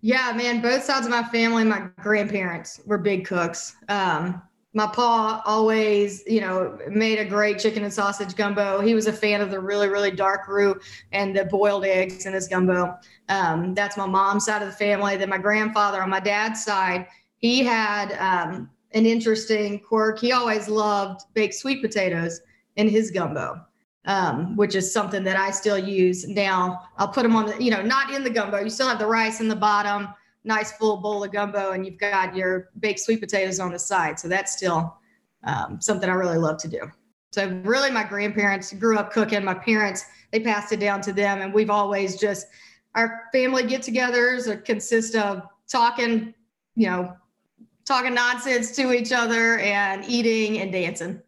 Yeah, 0.00 0.32
man, 0.32 0.60
both 0.60 0.84
sides 0.84 1.06
of 1.06 1.10
my 1.10 1.24
family, 1.24 1.64
my 1.64 1.88
grandparents 2.00 2.80
were 2.86 2.98
big 2.98 3.26
cooks. 3.26 3.74
Um, 3.88 4.40
my 4.74 4.86
pa 4.86 5.42
always, 5.44 6.22
you 6.26 6.40
know, 6.40 6.78
made 6.88 7.18
a 7.18 7.24
great 7.24 7.58
chicken 7.58 7.82
and 7.82 7.92
sausage 7.92 8.36
gumbo. 8.36 8.80
He 8.80 8.94
was 8.94 9.08
a 9.08 9.12
fan 9.12 9.40
of 9.40 9.50
the 9.50 9.58
really, 9.58 9.88
really 9.88 10.12
dark 10.12 10.46
roux 10.46 10.78
and 11.10 11.34
the 11.34 11.46
boiled 11.46 11.84
eggs 11.84 12.26
in 12.26 12.32
his 12.32 12.46
gumbo. 12.46 12.96
Um, 13.28 13.74
that's 13.74 13.96
my 13.96 14.06
mom's 14.06 14.44
side 14.44 14.62
of 14.62 14.68
the 14.68 14.74
family. 14.74 15.16
Then 15.16 15.30
my 15.30 15.38
grandfather 15.38 16.00
on 16.00 16.10
my 16.10 16.20
dad's 16.20 16.62
side, 16.62 17.08
he 17.38 17.64
had 17.64 18.12
um, 18.18 18.70
an 18.92 19.04
interesting 19.04 19.80
quirk. 19.80 20.20
He 20.20 20.30
always 20.30 20.68
loved 20.68 21.22
baked 21.34 21.54
sweet 21.54 21.82
potatoes 21.82 22.40
in 22.76 22.88
his 22.88 23.10
gumbo 23.10 23.60
um, 24.08 24.56
which 24.56 24.74
is 24.74 24.90
something 24.90 25.22
that 25.22 25.36
I 25.36 25.50
still 25.50 25.78
use 25.78 26.26
now. 26.26 26.88
I'll 26.96 27.08
put 27.08 27.22
them 27.22 27.36
on 27.36 27.46
the, 27.46 27.62
you 27.62 27.70
know, 27.70 27.82
not 27.82 28.12
in 28.12 28.24
the 28.24 28.30
gumbo. 28.30 28.58
You 28.58 28.70
still 28.70 28.88
have 28.88 28.98
the 28.98 29.06
rice 29.06 29.40
in 29.40 29.48
the 29.48 29.54
bottom, 29.54 30.08
nice 30.44 30.72
full 30.72 30.96
bowl 30.96 31.22
of 31.22 31.30
gumbo, 31.30 31.72
and 31.72 31.84
you've 31.84 31.98
got 31.98 32.34
your 32.34 32.70
baked 32.80 33.00
sweet 33.00 33.20
potatoes 33.20 33.60
on 33.60 33.70
the 33.70 33.78
side. 33.78 34.18
So 34.18 34.26
that's 34.26 34.56
still 34.56 34.96
um, 35.44 35.78
something 35.80 36.08
I 36.08 36.14
really 36.14 36.38
love 36.38 36.56
to 36.62 36.68
do. 36.68 36.90
So 37.32 37.48
really, 37.64 37.90
my 37.90 38.02
grandparents 38.02 38.72
grew 38.72 38.96
up 38.96 39.12
cooking. 39.12 39.44
My 39.44 39.52
parents, 39.52 40.06
they 40.32 40.40
passed 40.40 40.72
it 40.72 40.80
down 40.80 41.02
to 41.02 41.12
them, 41.12 41.42
and 41.42 41.52
we've 41.52 41.70
always 41.70 42.16
just 42.16 42.46
our 42.94 43.24
family 43.30 43.64
get-togethers 43.64 44.64
consist 44.64 45.14
of 45.14 45.42
talking, 45.70 46.32
you 46.74 46.88
know, 46.88 47.14
talking 47.84 48.14
nonsense 48.14 48.74
to 48.76 48.92
each 48.92 49.12
other 49.12 49.58
and 49.58 50.02
eating 50.06 50.62
and 50.62 50.72
dancing. 50.72 51.20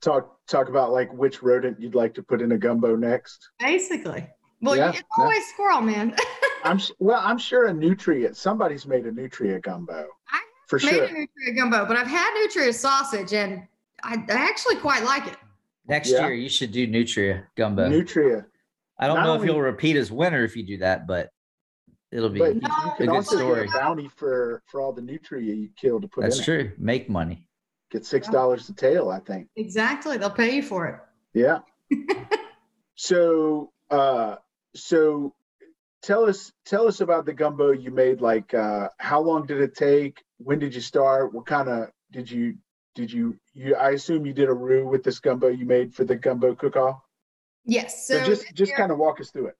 Talk 0.00 0.35
talk 0.46 0.68
about 0.68 0.92
like 0.92 1.12
which 1.12 1.42
rodent 1.42 1.80
you'd 1.80 1.94
like 1.94 2.14
to 2.14 2.22
put 2.22 2.40
in 2.40 2.52
a 2.52 2.58
gumbo 2.58 2.96
next. 2.96 3.48
Basically. 3.58 4.26
Well, 4.62 4.76
Yeah, 4.76 4.88
it's 4.90 4.98
yeah. 4.98 5.22
always 5.24 5.46
squirrel, 5.48 5.80
man. 5.80 6.14
I'm 6.64 6.78
s- 6.78 6.92
well, 6.98 7.20
I'm 7.22 7.38
sure 7.38 7.66
a 7.66 7.72
nutria. 7.74 8.34
Somebody's 8.34 8.86
made 8.86 9.06
a 9.06 9.12
nutria 9.12 9.58
gumbo. 9.60 10.06
I 10.30 10.40
For 10.66 10.78
Made 10.78 10.88
sure. 10.90 11.04
a 11.04 11.12
nutria 11.12 11.54
gumbo, 11.54 11.84
but 11.86 11.96
I've 11.96 12.06
had 12.06 12.32
nutria 12.34 12.72
sausage 12.72 13.32
and 13.34 13.62
I, 14.02 14.14
I 14.14 14.34
actually 14.34 14.76
quite 14.76 15.04
like 15.04 15.26
it. 15.26 15.36
Next 15.88 16.10
Yeah. 16.10 16.26
year 16.26 16.34
you 16.34 16.48
should 16.48 16.72
do 16.72 16.86
Nutria 16.86 17.44
gumbo. 17.56 17.88
Nutria. 17.88 18.46
I 18.98 19.06
don't 19.06 19.16
not 19.16 19.24
know 19.26 19.34
if 19.34 19.40
only- 19.42 19.52
you'll 19.52 19.62
repeat 19.62 19.96
as 19.96 20.10
winner 20.10 20.42
if 20.42 20.56
you 20.56 20.64
do 20.66 20.78
that, 20.78 21.06
but 21.06 21.30
it'll 22.10 22.28
be 22.30 22.38
But 22.40 22.54
you, 22.56 22.60
No, 22.62 22.68
you 22.68 22.92
a 22.92 22.96
good 22.98 23.08
also 23.10 23.36
story. 23.36 23.66
get 23.66 23.74
a 23.74 23.78
bounty 23.78 24.08
for 24.08 24.62
for 24.66 24.80
all 24.80 24.92
the 24.92 25.02
nutria 25.02 25.54
you 25.54 25.68
kill 25.76 26.00
to 26.00 26.08
put 26.08 26.22
that's 26.22 26.36
in 26.38 26.42
it. 26.42 26.44
true. 26.44 26.72
Make 26.78 27.08
money. 27.08 27.46
Get 27.90 28.04
six 28.04 28.28
dollars 28.28 28.68
a 28.68 28.74
tail, 28.74 29.10
I 29.10 29.20
think. 29.20 29.48
Exactly. 29.56 30.16
They'll 30.18 30.30
pay 30.30 30.56
you 30.56 30.62
for 30.62 30.86
it. 30.86 31.00
Yeah. 31.34 31.58
so 32.96 33.70
uh 33.90 34.36
so 34.74 35.34
tell 36.02 36.24
us 36.24 36.52
tell 36.64 36.88
us 36.88 37.00
about 37.00 37.26
the 37.26 37.32
gumbo 37.32 37.70
you 37.70 37.90
made 37.90 38.20
like 38.20 38.54
uh 38.54 38.88
how 38.98 39.20
long 39.20 39.46
did 39.46 39.60
it 39.60 39.74
take 39.74 40.24
when 40.38 40.58
did 40.58 40.74
you 40.74 40.80
start 40.80 41.32
what 41.32 41.46
kind 41.46 41.68
of 41.68 41.90
did 42.10 42.28
you 42.28 42.56
did 42.94 43.12
you 43.12 43.38
you 43.52 43.76
i 43.76 43.90
assume 43.90 44.26
you 44.26 44.32
did 44.32 44.48
a 44.48 44.52
roux 44.52 44.88
with 44.88 45.04
this 45.04 45.20
gumbo 45.20 45.48
you 45.48 45.66
made 45.66 45.94
for 45.94 46.04
the 46.04 46.16
gumbo 46.16 46.54
cook-off 46.54 46.98
Yes. 47.64 48.06
so, 48.06 48.18
So, 48.18 48.24
just 48.24 48.54
just 48.54 48.74
kind 48.74 48.90
of 48.90 48.98
walk 48.98 49.20
us 49.20 49.30
through 49.30 49.48
it 49.48 49.56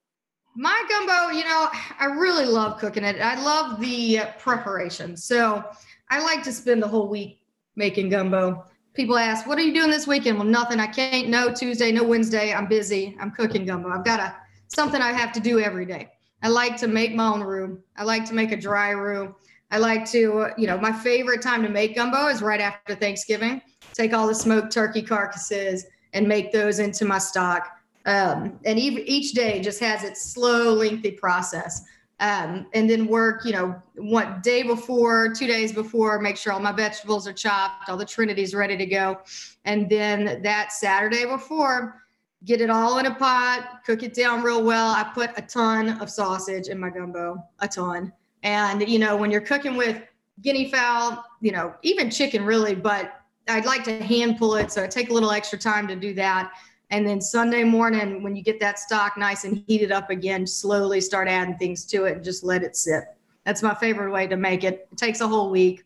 my 0.56 0.84
gumbo, 0.88 1.36
you 1.36 1.44
know, 1.44 1.68
I 2.00 2.06
really 2.06 2.46
love 2.46 2.78
cooking 2.80 3.04
it. 3.04 3.20
I 3.20 3.42
love 3.42 3.78
the 3.78 4.20
preparation. 4.38 5.14
So 5.14 5.62
I 6.08 6.22
like 6.22 6.42
to 6.44 6.52
spend 6.52 6.82
the 6.82 6.88
whole 6.88 7.08
week 7.08 7.40
making 7.76 8.08
gumbo. 8.08 8.64
People 8.94 9.18
ask, 9.18 9.46
what 9.46 9.58
are 9.58 9.62
you 9.62 9.74
doing 9.74 9.90
this 9.90 10.06
weekend? 10.06 10.38
Well, 10.38 10.46
nothing. 10.48 10.80
I 10.80 10.86
can't. 10.86 11.28
No 11.28 11.52
Tuesday, 11.52 11.92
no 11.92 12.02
Wednesday. 12.02 12.54
I'm 12.54 12.66
busy. 12.66 13.16
I'm 13.20 13.30
cooking 13.30 13.66
gumbo. 13.66 13.90
I've 13.90 14.04
got 14.04 14.20
a 14.20 14.34
something 14.68 15.00
I 15.00 15.12
have 15.12 15.32
to 15.32 15.40
do 15.40 15.60
every 15.60 15.86
day. 15.86 16.08
I 16.42 16.48
like 16.48 16.76
to 16.78 16.88
make 16.88 17.14
my 17.14 17.28
own 17.28 17.42
roux. 17.42 17.80
I 17.96 18.04
like 18.04 18.24
to 18.26 18.34
make 18.34 18.52
a 18.52 18.56
dry 18.56 18.90
roux. 18.90 19.34
I 19.70 19.78
like 19.78 20.08
to, 20.12 20.48
you 20.56 20.66
know, 20.66 20.78
my 20.78 20.92
favorite 20.92 21.42
time 21.42 21.62
to 21.62 21.68
make 21.68 21.94
gumbo 21.94 22.28
is 22.28 22.40
right 22.40 22.60
after 22.60 22.94
Thanksgiving. 22.94 23.60
Take 23.92 24.12
all 24.12 24.26
the 24.26 24.34
smoked 24.34 24.72
turkey 24.72 25.02
carcasses 25.02 25.86
and 26.12 26.26
make 26.26 26.52
those 26.52 26.78
into 26.78 27.04
my 27.04 27.18
stock. 27.18 27.68
Um, 28.06 28.60
and 28.64 28.78
each 28.78 29.32
day 29.32 29.60
just 29.60 29.80
has 29.80 30.04
its 30.04 30.32
slow, 30.32 30.72
lengthy 30.72 31.10
process. 31.10 31.82
Um, 32.18 32.66
and 32.72 32.88
then 32.88 33.06
work, 33.06 33.44
you 33.44 33.52
know, 33.52 33.80
one 33.96 34.40
day 34.42 34.62
before, 34.62 35.34
two 35.34 35.46
days 35.46 35.72
before, 35.72 36.18
make 36.18 36.38
sure 36.38 36.52
all 36.52 36.60
my 36.60 36.72
vegetables 36.72 37.28
are 37.28 37.32
chopped, 37.32 37.90
all 37.90 37.96
the 37.98 38.06
Trinity's 38.06 38.54
ready 38.54 38.76
to 38.76 38.86
go. 38.86 39.20
And 39.66 39.88
then 39.88 40.40
that 40.42 40.72
Saturday 40.72 41.26
before, 41.26 42.02
get 42.44 42.62
it 42.62 42.70
all 42.70 42.98
in 42.98 43.06
a 43.06 43.14
pot, 43.14 43.80
cook 43.84 44.02
it 44.02 44.14
down 44.14 44.42
real 44.42 44.62
well. 44.62 44.92
I 44.92 45.04
put 45.14 45.30
a 45.36 45.42
ton 45.42 46.00
of 46.00 46.08
sausage 46.08 46.68
in 46.68 46.78
my 46.78 46.88
gumbo, 46.88 47.42
a 47.58 47.68
ton. 47.68 48.12
And, 48.42 48.88
you 48.88 48.98
know, 48.98 49.16
when 49.16 49.30
you're 49.30 49.40
cooking 49.40 49.76
with 49.76 50.02
guinea 50.40 50.70
fowl, 50.70 51.24
you 51.40 51.52
know, 51.52 51.74
even 51.82 52.10
chicken 52.10 52.44
really, 52.44 52.74
but 52.74 53.20
I'd 53.48 53.66
like 53.66 53.84
to 53.84 54.02
hand 54.02 54.38
pull 54.38 54.54
it. 54.56 54.72
So 54.72 54.82
I 54.82 54.86
take 54.86 55.10
a 55.10 55.12
little 55.12 55.30
extra 55.30 55.58
time 55.58 55.86
to 55.88 55.96
do 55.96 56.14
that. 56.14 56.52
And 56.90 57.06
then 57.06 57.20
Sunday 57.20 57.64
morning, 57.64 58.22
when 58.22 58.36
you 58.36 58.42
get 58.42 58.60
that 58.60 58.78
stock 58.78 59.16
nice 59.16 59.44
and 59.44 59.62
heated 59.66 59.90
up 59.90 60.10
again, 60.10 60.46
slowly 60.46 61.00
start 61.00 61.26
adding 61.28 61.56
things 61.56 61.84
to 61.86 62.04
it 62.04 62.16
and 62.16 62.24
just 62.24 62.44
let 62.44 62.62
it 62.62 62.76
sit. 62.76 63.04
That's 63.44 63.62
my 63.62 63.74
favorite 63.74 64.12
way 64.12 64.26
to 64.28 64.36
make 64.36 64.62
it. 64.64 64.88
It 64.92 64.98
takes 64.98 65.20
a 65.20 65.26
whole 65.28 65.50
week. 65.50 65.82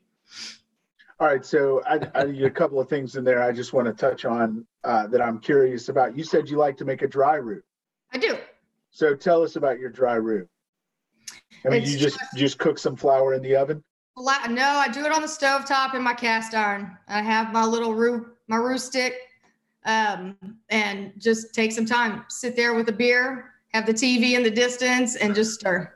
all 1.20 1.26
right 1.26 1.44
so 1.44 1.82
i, 1.86 2.00
I 2.14 2.22
a 2.22 2.50
couple 2.50 2.80
of 2.80 2.88
things 2.88 3.16
in 3.16 3.24
there 3.24 3.42
i 3.42 3.52
just 3.52 3.72
want 3.74 3.86
to 3.86 3.92
touch 3.92 4.24
on 4.24 4.66
uh 4.84 5.06
that 5.08 5.20
i'm 5.20 5.38
curious 5.38 5.90
about 5.90 6.16
you 6.16 6.24
said 6.24 6.48
you 6.48 6.56
like 6.56 6.76
to 6.78 6.84
make 6.86 7.02
a 7.02 7.08
dry 7.08 7.34
roux. 7.36 7.62
I 8.14 8.18
do. 8.18 8.38
so 8.90 9.14
tell 9.14 9.42
us 9.42 9.56
about 9.56 9.78
your 9.78 9.90
dry 9.90 10.14
roux. 10.14 10.48
i 11.66 11.68
mean 11.68 11.82
It's 11.82 11.92
you 11.92 11.98
just 11.98 12.18
just 12.36 12.58
cook 12.58 12.78
some 12.78 12.96
flour 12.96 13.34
in 13.34 13.42
the 13.42 13.54
oven 13.56 13.82
No, 14.16 14.64
I 14.84 14.88
do 14.88 15.04
it 15.04 15.12
on 15.12 15.22
the 15.22 15.28
stove 15.28 15.66
top 15.66 15.94
in 15.94 16.02
my 16.02 16.12
cast 16.14 16.54
iron. 16.54 16.96
I 17.08 17.22
have 17.22 17.52
my 17.52 17.64
little 17.64 17.94
roux, 17.94 18.26
my 18.48 18.56
roux 18.56 18.76
stick, 18.76 19.14
um, 19.86 20.36
and 20.68 21.12
just 21.18 21.54
take 21.54 21.72
some 21.72 21.86
time. 21.86 22.24
Sit 22.28 22.56
there 22.56 22.74
with 22.74 22.88
a 22.88 22.92
beer, 22.92 23.52
have 23.72 23.86
the 23.86 23.94
TV 23.94 24.32
in 24.32 24.42
the 24.42 24.50
distance, 24.50 25.16
and 25.16 25.34
just 25.34 25.58
stir. 25.60 25.94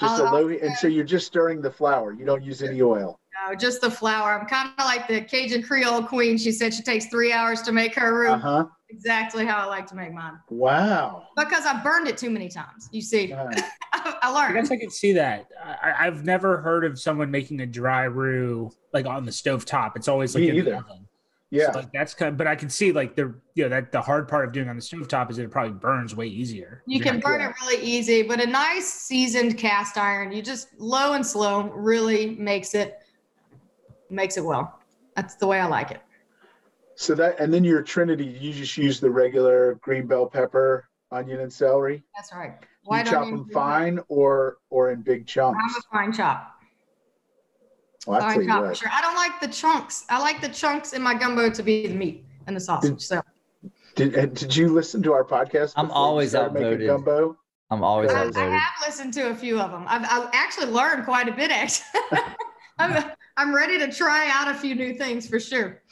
just 0.00 0.20
a 0.20 0.24
I'll- 0.24 0.32
low 0.32 0.48
and 0.48 0.76
so 0.76 0.86
you're 0.88 1.04
just 1.04 1.26
stirring 1.26 1.60
the 1.62 1.70
flour 1.70 2.12
you 2.12 2.24
don't 2.24 2.42
use 2.42 2.62
any 2.62 2.80
oil 2.82 3.20
No, 3.48 3.54
just 3.54 3.80
the 3.82 3.90
flour. 3.90 4.38
I'm 4.40 4.46
kind 4.46 4.70
of 4.78 4.84
like 4.84 5.06
the 5.06 5.20
Cajun 5.20 5.62
Creole 5.62 6.02
queen. 6.02 6.36
She 6.38 6.50
said 6.50 6.72
she 6.74 6.82
takes 6.82 7.06
three 7.06 7.32
hours 7.32 7.62
to 7.62 7.72
make 7.72 7.94
her 7.94 8.12
roux. 8.14 8.30
uh-huh 8.32 8.66
Exactly 8.90 9.46
how 9.46 9.58
I 9.58 9.66
like 9.66 9.86
to 9.88 9.94
make 9.94 10.12
mine. 10.12 10.38
wow 10.50 11.26
Because 11.36 11.64
I 11.66 11.82
burned 11.82 12.08
it 12.08 12.16
too 12.18 12.30
many 12.30 12.48
times. 12.48 12.88
You 12.90 13.00
see, 13.02 13.32
Uh, 13.32 13.48
I, 13.92 14.16
I 14.22 14.30
learned. 14.30 14.54
guess 14.54 14.70
I 14.70 14.76
could 14.76 14.92
see 14.92 15.12
that. 15.12 15.46
I, 15.62 16.06
I've 16.06 16.24
never 16.24 16.58
heard 16.60 16.84
of 16.84 16.98
someone 16.98 17.30
making 17.30 17.60
a 17.60 17.66
dry 17.66 18.04
roux 18.04 18.70
like 18.92 19.06
on 19.06 19.24
the 19.24 19.32
stove 19.32 19.64
top. 19.64 19.96
It's 19.96 20.08
always 20.08 20.34
like 20.34 20.42
Me 20.42 20.50
in 20.50 20.56
either. 20.56 20.70
the 20.72 20.76
oven. 20.78 21.06
Yeah 21.52 21.70
So, 21.70 21.78
like 21.80 21.92
that's 21.92 22.14
kind 22.14 22.30
of, 22.30 22.36
but 22.38 22.46
I 22.48 22.56
can 22.56 22.68
see 22.70 22.90
like 22.92 23.14
the 23.14 23.34
you 23.54 23.64
know 23.64 23.68
that 23.68 23.92
the 23.92 24.00
hard 24.00 24.26
part 24.26 24.44
of 24.46 24.52
doing 24.52 24.68
on 24.68 24.74
the 24.76 24.82
stove 24.82 25.06
top 25.06 25.30
is 25.30 25.36
that 25.36 25.44
it 25.44 25.50
probably 25.50 25.74
burns 25.74 26.16
way 26.16 26.26
easier. 26.26 26.82
You 26.86 26.98
can 27.00 27.16
not- 27.16 27.22
burn 27.22 27.40
it 27.42 27.52
really 27.62 27.82
easy, 27.84 28.22
but 28.22 28.40
a 28.42 28.46
nice 28.46 28.88
seasoned 28.88 29.58
cast 29.58 29.98
iron, 29.98 30.32
you 30.32 30.42
just 30.42 30.68
low 30.78 31.12
and 31.12 31.24
slow 31.24 31.64
really 31.70 32.34
makes 32.36 32.74
it 32.74 32.98
makes 34.10 34.36
it 34.36 34.44
well. 34.44 34.80
That's 35.14 35.34
the 35.36 35.46
way 35.46 35.60
I 35.60 35.66
like 35.66 35.90
it. 35.90 36.00
so 36.94 37.14
that 37.14 37.38
and 37.38 37.52
then 37.52 37.64
your 37.64 37.82
trinity 37.82 38.24
you 38.24 38.52
just 38.52 38.76
use 38.78 38.98
the 39.00 39.10
regular 39.10 39.74
green 39.82 40.06
bell 40.06 40.26
pepper 40.26 40.88
onion 41.10 41.40
and 41.40 41.52
celery 41.52 42.02
That's 42.16 42.32
right. 42.32 42.54
you 42.60 42.66
White 42.84 43.06
chop 43.06 43.22
onion, 43.22 43.34
them 43.36 43.42
green 43.44 43.54
fine 43.54 43.98
or 44.08 44.56
or 44.70 44.90
in 44.92 45.02
big 45.02 45.26
chunks 45.26 45.58
pepper. 45.58 45.74
I'm 45.98 46.06
a 46.06 46.06
fine 46.06 46.12
chop. 46.12 46.51
Well, 48.06 48.18
I 48.18 48.34
tell 48.34 48.34
Fine 48.34 48.42
you 48.42 48.62
what, 48.62 48.76
sure. 48.76 48.90
I 48.92 49.00
don't 49.00 49.14
like 49.14 49.40
the 49.40 49.48
chunks. 49.48 50.04
I 50.08 50.18
like 50.18 50.40
the 50.40 50.48
chunks 50.48 50.92
in 50.92 51.02
my 51.02 51.14
gumbo 51.14 51.50
to 51.50 51.62
be 51.62 51.86
the 51.86 51.94
meat 51.94 52.24
and 52.46 52.56
the 52.56 52.60
sausage. 52.60 53.00
So 53.00 53.22
did, 53.94 54.34
did 54.34 54.56
you 54.56 54.68
listen 54.72 55.02
to 55.02 55.12
our 55.12 55.24
podcast 55.24 55.74
I'm 55.76 55.90
always 55.90 56.30
started 56.30 56.54
making 56.54 56.66
outvoted. 56.66 56.86
gumbo 56.86 57.36
I'm 57.70 57.82
always 57.82 58.10
I- 58.10 58.24
I, 58.24 58.30
I 58.34 58.58
have 58.58 58.86
listened 58.86 59.14
to 59.14 59.30
a 59.30 59.34
few 59.34 59.58
of 59.58 59.70
them. 59.70 59.84
I've, 59.88 60.04
I've 60.04 60.28
actually 60.32 60.66
learned 60.66 61.04
quite 61.04 61.28
a 61.28 61.32
bit. 61.32 61.50
Actually, 61.50 62.02
I'm 62.78 63.04
I'm 63.36 63.54
ready 63.54 63.78
to 63.78 63.90
try 63.90 64.28
out 64.30 64.48
a 64.48 64.54
few 64.54 64.74
new 64.74 64.94
things 64.94 65.26
for 65.26 65.40
sure. 65.40 65.82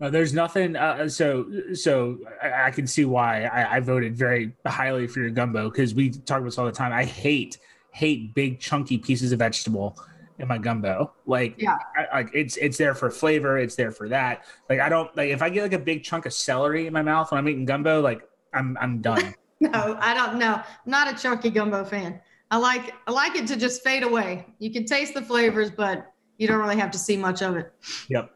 Uh, 0.00 0.08
there's 0.08 0.32
nothing. 0.32 0.76
Uh, 0.76 1.06
so 1.08 1.46
so 1.74 2.18
I, 2.42 2.68
I 2.68 2.70
can 2.70 2.86
see 2.86 3.04
why 3.04 3.44
I, 3.44 3.76
I 3.76 3.80
voted 3.80 4.16
very 4.16 4.52
highly 4.66 5.06
for 5.06 5.20
your 5.20 5.28
gumbo 5.30 5.68
because 5.68 5.94
we 5.94 6.10
talk 6.10 6.38
about 6.38 6.46
this 6.46 6.58
all 6.58 6.64
the 6.64 6.72
time. 6.72 6.92
I 6.92 7.04
hate 7.04 7.58
hate 7.92 8.34
big 8.34 8.60
chunky 8.60 8.96
pieces 8.96 9.32
of 9.32 9.40
vegetable 9.40 9.98
in 10.40 10.48
my 10.48 10.58
gumbo. 10.58 11.12
Like 11.26 11.54
Yeah. 11.58 11.78
I, 11.96 12.18
like 12.18 12.30
it's 12.34 12.56
it's 12.56 12.78
there 12.78 12.94
for 12.94 13.10
flavor. 13.10 13.58
It's 13.58 13.76
there 13.76 13.92
for 13.92 14.08
that. 14.08 14.44
Like 14.68 14.80
I 14.80 14.88
don't 14.88 15.14
like 15.16 15.30
if 15.30 15.42
I 15.42 15.50
get 15.50 15.62
like 15.62 15.72
a 15.72 15.78
big 15.78 16.02
chunk 16.02 16.26
of 16.26 16.32
celery 16.32 16.86
in 16.86 16.92
my 16.92 17.02
mouth 17.02 17.30
when 17.30 17.38
I'm 17.38 17.48
eating 17.48 17.64
gumbo. 17.64 18.00
Like 18.00 18.22
I'm 18.52 18.76
I'm 18.80 19.00
done. 19.00 19.34
No, 19.62 19.98
I 20.00 20.14
don't 20.14 20.38
know. 20.38 20.54
I'm 20.54 20.90
not 20.90 21.12
a 21.12 21.22
chunky 21.22 21.50
gumbo 21.50 21.84
fan. 21.84 22.18
I 22.50 22.56
like 22.56 22.94
I 23.06 23.10
like 23.10 23.36
it 23.36 23.46
to 23.48 23.56
just 23.56 23.84
fade 23.84 24.02
away. 24.02 24.46
You 24.58 24.72
can 24.72 24.86
taste 24.86 25.12
the 25.12 25.20
flavors, 25.20 25.70
but 25.70 26.14
you 26.38 26.48
don't 26.48 26.58
really 26.58 26.78
have 26.78 26.90
to 26.92 26.98
see 26.98 27.14
much 27.14 27.42
of 27.42 27.56
it. 27.56 27.70
Yep. 28.08 28.30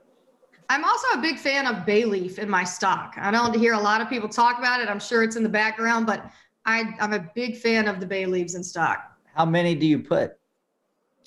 I'm 0.68 0.84
also 0.84 1.18
a 1.18 1.22
big 1.22 1.38
fan 1.38 1.66
of 1.66 1.86
bay 1.86 2.04
leaf 2.04 2.38
in 2.38 2.48
my 2.48 2.62
stock. 2.64 3.14
I 3.16 3.30
don't 3.30 3.56
hear 3.56 3.72
a 3.72 3.80
lot 3.80 4.02
of 4.02 4.10
people 4.10 4.28
talk 4.28 4.58
about 4.58 4.80
it. 4.80 4.88
I'm 4.90 5.00
sure 5.00 5.22
it's 5.22 5.36
in 5.36 5.42
the 5.42 5.48
background, 5.48 6.06
but 6.06 6.30
I, 6.66 6.94
I'm 7.00 7.12
a 7.12 7.30
big 7.34 7.56
fan 7.56 7.88
of 7.88 8.00
the 8.00 8.06
bay 8.06 8.26
leaves 8.26 8.54
in 8.54 8.62
stock. 8.62 9.12
How 9.34 9.44
many 9.44 9.74
do 9.74 9.86
you 9.86 9.98
put 9.98 10.38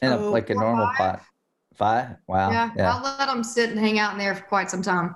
in 0.02 0.12
a, 0.12 0.18
Oh, 0.18 0.32
like 0.32 0.50
a 0.50 0.54
normal 0.56 0.88
five. 0.98 0.98
pot? 0.98 1.22
Five? 1.76 2.08
Wow. 2.28 2.52
yeah, 2.52 2.70
Yeah. 2.76 2.94
I'll 2.96 3.04
let 3.04 3.28
them 3.28 3.44
sit 3.44 3.70
and 3.70 3.80
hang 3.80 4.00
out 4.00 4.14
in 4.14 4.18
there 4.20 4.36
for 4.36 4.44
quite 4.44 4.70
some 4.72 4.82
time. 4.82 5.16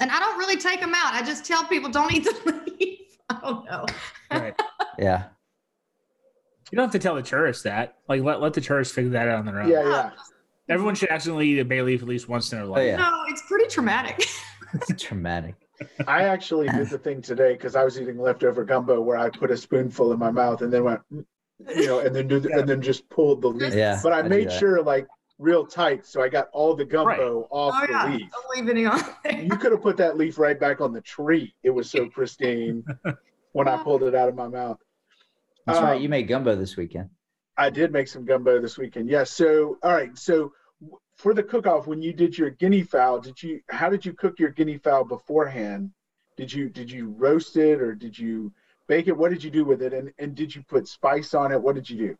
And 0.00 0.10
I 0.10 0.18
don't 0.18 0.38
really 0.38 0.56
take 0.56 0.80
them 0.80 0.94
out. 0.94 1.14
I 1.14 1.22
just 1.22 1.44
tell 1.44 1.64
people 1.64 1.90
don't 1.90 2.12
eat 2.12 2.24
the 2.24 2.62
leaf. 2.80 2.98
I 3.28 3.40
don't 3.42 3.64
know. 3.66 3.86
Right. 4.30 4.54
Yeah. 4.98 5.24
You 6.70 6.76
don't 6.76 6.84
have 6.84 6.92
to 6.92 6.98
tell 6.98 7.14
the 7.14 7.22
tourists 7.22 7.62
that. 7.62 7.96
Like 8.08 8.22
let 8.22 8.40
let 8.42 8.52
the 8.52 8.60
tourists 8.60 8.94
figure 8.94 9.10
that 9.12 9.28
out 9.28 9.38
on 9.38 9.46
their 9.46 9.60
own. 9.62 9.68
yeah 9.70 9.82
yeah 9.88 10.10
Everyone 10.68 10.94
should 10.94 11.08
accidentally 11.10 11.48
eat 11.48 11.58
a 11.58 11.64
bay 11.64 11.80
leaf 11.82 12.02
at 12.02 12.08
least 12.08 12.28
once 12.28 12.52
in 12.52 12.58
their 12.58 12.66
life. 12.66 12.80
Oh, 12.80 12.84
yeah. 12.84 12.96
No, 12.96 13.22
it's 13.28 13.42
pretty 13.48 13.66
traumatic. 13.68 14.24
It's 14.72 15.02
traumatic. 15.02 15.56
I 16.06 16.24
actually 16.24 16.68
did 16.68 16.90
the 16.90 16.98
thing 16.98 17.22
today 17.22 17.54
because 17.54 17.74
I 17.74 17.82
was 17.82 18.00
eating 18.00 18.18
leftover 18.18 18.62
gumbo 18.64 19.00
where 19.00 19.16
I 19.16 19.30
put 19.30 19.50
a 19.50 19.56
spoonful 19.56 20.12
in 20.12 20.18
my 20.20 20.30
mouth 20.30 20.62
and 20.62 20.72
then 20.72 20.84
went, 20.84 21.00
you 21.68 21.86
know, 21.86 22.00
and 22.00 22.14
then 22.14 22.28
do 22.28 22.40
the, 22.40 22.50
and 22.52 22.68
then 22.68 22.80
just 22.82 23.08
pulled 23.10 23.42
the 23.42 23.48
leaf. 23.48 23.74
Yeah. 23.74 24.00
But 24.02 24.12
I 24.12 24.22
do 24.22 24.28
made 24.28 24.50
sure 24.52 24.82
like 24.82 25.06
real 25.38 25.66
tight, 25.66 26.04
so 26.06 26.22
I 26.22 26.28
got 26.28 26.48
all 26.52 26.74
the 26.74 26.84
gumbo 26.84 27.46
off 27.50 27.74
Oh 27.76 27.86
the 27.86 27.92
yeah, 27.92 28.10
leaf. 28.12 28.30
don't 28.30 28.56
leave 28.56 28.68
any 28.68 28.86
on 28.86 29.02
there. 29.24 29.40
You 29.40 29.56
could 29.56 29.72
have 29.72 29.82
put 29.82 29.96
that 29.98 30.16
leaf 30.16 30.38
right 30.38 30.58
back 30.58 30.80
on 30.80 30.92
the 30.92 31.00
tree. 31.00 31.54
It 31.62 31.70
was 31.70 31.90
so 31.90 32.08
pristine 32.08 32.84
when 33.52 33.68
I 33.68 33.82
pulled 33.82 34.02
it 34.02 34.14
out 34.14 34.28
of 34.28 34.34
my 34.34 34.48
mouth. 34.48 34.78
That's 35.66 35.78
Um, 35.78 35.84
right. 35.84 36.00
You 36.00 36.08
made 36.08 36.24
gumbo 36.28 36.56
this 36.56 36.76
weekend. 36.76 37.10
I 37.56 37.68
did 37.70 37.92
make 37.92 38.08
some 38.08 38.24
gumbo 38.24 38.60
this 38.60 38.78
weekend. 38.78 39.08
Yes. 39.10 39.30
So, 39.30 39.76
all 39.82 39.92
right. 39.92 40.16
So, 40.16 40.52
for 41.16 41.34
the 41.34 41.42
cook-off, 41.42 41.86
when 41.86 42.00
you 42.00 42.14
did 42.14 42.36
your 42.38 42.48
guinea 42.50 42.82
fowl, 42.82 43.20
did 43.20 43.42
you? 43.42 43.60
How 43.68 43.90
did 43.90 44.04
you 44.06 44.14
cook 44.14 44.38
your 44.38 44.48
guinea 44.50 44.78
fowl 44.78 45.04
beforehand? 45.04 45.90
Did 46.38 46.50
you 46.52 46.70
did 46.70 46.90
you 46.90 47.10
roast 47.10 47.56
it 47.58 47.82
or 47.82 47.94
did 47.94 48.18
you 48.18 48.50
bake 48.90 49.06
it? 49.06 49.16
What 49.16 49.30
did 49.30 49.42
you 49.42 49.50
do 49.50 49.64
with 49.64 49.80
it? 49.80 49.94
And 49.94 50.12
and 50.18 50.34
did 50.34 50.54
you 50.54 50.62
put 50.68 50.88
spice 50.88 51.32
on 51.32 51.52
it? 51.52 51.62
What 51.62 51.76
did 51.76 51.88
you 51.88 51.96
do? 51.96 52.16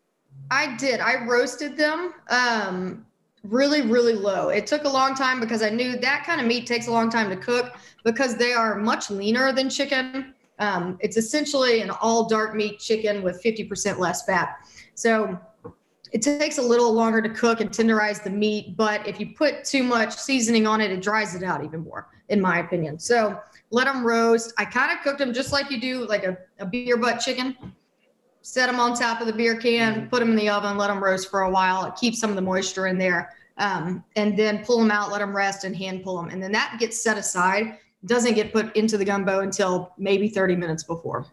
I 0.51 0.77
did. 0.77 1.01
I 1.01 1.27
roasted 1.27 1.77
them. 1.77 2.15
Um, 2.31 3.05
really, 3.43 3.83
really 3.83 4.15
low. 4.15 4.49
It 4.51 4.67
took 4.67 4.85
a 4.85 4.89
long 4.89 5.15
time 5.15 5.41
because 5.41 5.63
I 5.63 5.71
knew 5.71 5.99
that 5.99 6.25
kind 6.25 6.41
of 6.41 6.47
meat 6.47 6.67
takes 6.67 6.87
a 6.87 6.93
long 6.93 7.11
time 7.11 7.29
to 7.31 7.37
cook 7.37 7.75
because 8.05 8.37
they 8.37 8.53
are 8.53 8.77
much 8.77 9.11
leaner 9.11 9.53
than 9.53 9.69
chicken. 9.69 10.35
Um, 10.61 10.99
it's 11.01 11.17
essentially 11.17 11.81
an 11.81 11.91
all 11.91 12.29
dark 12.29 12.55
meat 12.55 12.79
chicken 12.79 13.23
with 13.23 13.43
50% 13.43 13.99
less 13.99 14.25
fat. 14.25 14.59
So 14.95 15.41
it 16.13 16.23
takes 16.23 16.59
a 16.59 16.63
little 16.63 16.93
longer 16.93 17.23
to 17.23 17.31
cook 17.31 17.61
and 17.61 17.71
tenderize 17.71 18.23
the 18.23 18.31
meat, 18.31 18.77
but 18.77 19.07
if 19.07 19.19
you 19.19 19.35
put 19.35 19.65
too 19.65 19.83
much 19.83 20.15
seasoning 20.15 20.67
on 20.67 20.81
it, 20.81 20.91
it 20.91 21.01
dries 21.01 21.35
it 21.35 21.43
out 21.43 21.65
even 21.65 21.81
more, 21.81 22.09
in 22.29 22.41
my 22.41 22.59
opinion. 22.59 22.99
So 22.99 23.41
let 23.71 23.85
them 23.85 24.05
roast. 24.05 24.53
I 24.59 24.65
kind 24.65 24.93
of 24.97 25.03
cooked 25.03 25.19
them 25.19 25.33
just 25.33 25.53
like 25.53 25.71
you 25.71 25.81
do 25.81 26.07
like 26.07 26.25
a, 26.25 26.37
a 26.59 26.67
beer 26.67 26.97
butt 26.97 27.21
chicken. 27.21 27.57
Set 28.43 28.67
them 28.67 28.81
on 28.81 28.95
top 28.95 29.21
of 29.21 29.27
the 29.27 29.33
beer 29.33 29.57
can, 29.57 30.09
put 30.09 30.21
them 30.21 30.31
in 30.31 30.37
the 30.37 30.49
oven, 30.49 30.77
let 30.79 30.89
them 30.89 31.03
roast 31.03 31.31
for 31.31 31.43
a 31.43 31.51
while. 31.51 31.85
It 31.85 31.95
keeps 31.97 32.19
some 32.19 32.31
of 32.31 32.37
the 32.37 32.43
moisture 32.43 32.87
in 32.87 32.99
there. 32.99 33.35
Um, 33.59 34.03
and 34.17 34.37
then 34.39 34.65
pull 34.65 34.79
them 34.79 34.91
out, 34.91 35.13
let 35.13 35.19
them 35.19 35.37
rest, 35.37 35.65
and 35.65 35.77
hand 35.77 36.03
pull 36.03 36.17
them. 36.17 36.31
And 36.31 36.43
then 36.43 36.51
that 36.53 36.77
gets 36.81 37.03
set 37.03 37.19
aside. 37.19 37.79
Doesn't 38.07 38.35
get 38.35 38.51
put 38.53 38.75
into 38.75 38.97
the 38.97 39.05
gumbo 39.05 39.41
until 39.41 39.93
maybe 39.99 40.29
30 40.29 40.57
minutes 40.57 40.83
before. 40.83 41.27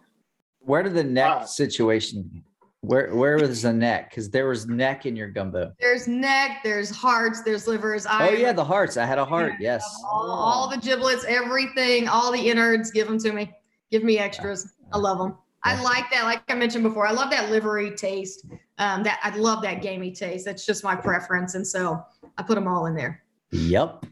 Where 0.60 0.82
did 0.82 0.92
the 0.92 1.04
neck 1.04 1.38
Wow. 1.38 1.44
situation? 1.46 2.44
Where 2.82 3.14
where 3.14 3.38
was 3.38 3.62
the 3.62 3.72
neck? 3.72 4.10
Because 4.10 4.30
there 4.30 4.48
was 4.48 4.66
neck 4.66 5.04
in 5.04 5.16
your 5.16 5.28
gumbo. 5.28 5.72
There's 5.80 6.06
neck, 6.06 6.60
there's 6.62 6.90
hearts, 6.90 7.42
there's 7.42 7.66
livers. 7.66 8.06
Oh 8.08 8.30
yeah, 8.30 8.52
the 8.52 8.64
hearts. 8.64 8.96
I 8.96 9.04
had 9.04 9.18
a 9.18 9.24
heart. 9.24 9.54
Yes. 9.58 9.84
all, 10.04 10.30
all 10.30 10.68
the 10.68 10.76
giblets, 10.76 11.24
everything, 11.26 12.06
all 12.06 12.30
the 12.30 12.48
innards, 12.48 12.92
give 12.92 13.08
them 13.08 13.18
to 13.18 13.32
me. 13.32 13.52
Give 13.90 14.04
me 14.04 14.18
extras. 14.18 14.74
I 14.92 14.98
love 14.98 15.18
them. 15.18 15.36
I 15.64 15.82
like 15.82 16.04
that. 16.12 16.22
Like 16.24 16.42
I 16.48 16.54
mentioned 16.54 16.84
before, 16.84 17.06
I 17.06 17.10
love 17.10 17.30
that 17.30 17.50
livery 17.50 17.90
taste. 17.96 18.46
Um, 18.78 19.02
that 19.02 19.18
I 19.24 19.36
love 19.36 19.60
that 19.62 19.82
gamey 19.82 20.12
taste. 20.12 20.44
That's 20.44 20.64
just 20.64 20.84
my 20.84 20.94
preference, 20.94 21.56
and 21.56 21.66
so 21.66 22.00
I 22.36 22.44
put 22.44 22.54
them 22.54 22.68
all 22.68 22.86
in 22.86 22.94
there. 22.94 23.24
Yep. 23.50 24.06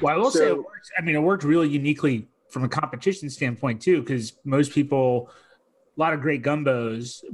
Well, 0.00 0.14
I 0.14 0.18
will 0.18 0.30
say 0.30 0.48
it 0.48 0.56
worked. 0.56 0.90
I 0.98 1.02
mean, 1.02 1.14
it 1.14 1.22
worked 1.22 1.44
really 1.44 1.68
uniquely 1.68 2.26
from 2.50 2.64
a 2.64 2.68
competition 2.68 3.30
standpoint 3.30 3.80
too, 3.80 4.00
because 4.00 4.32
most 4.44 4.72
people, 4.72 5.30
a 5.96 6.00
lot 6.00 6.12
of 6.12 6.20
great 6.20 6.42
gumbos. 6.42 7.24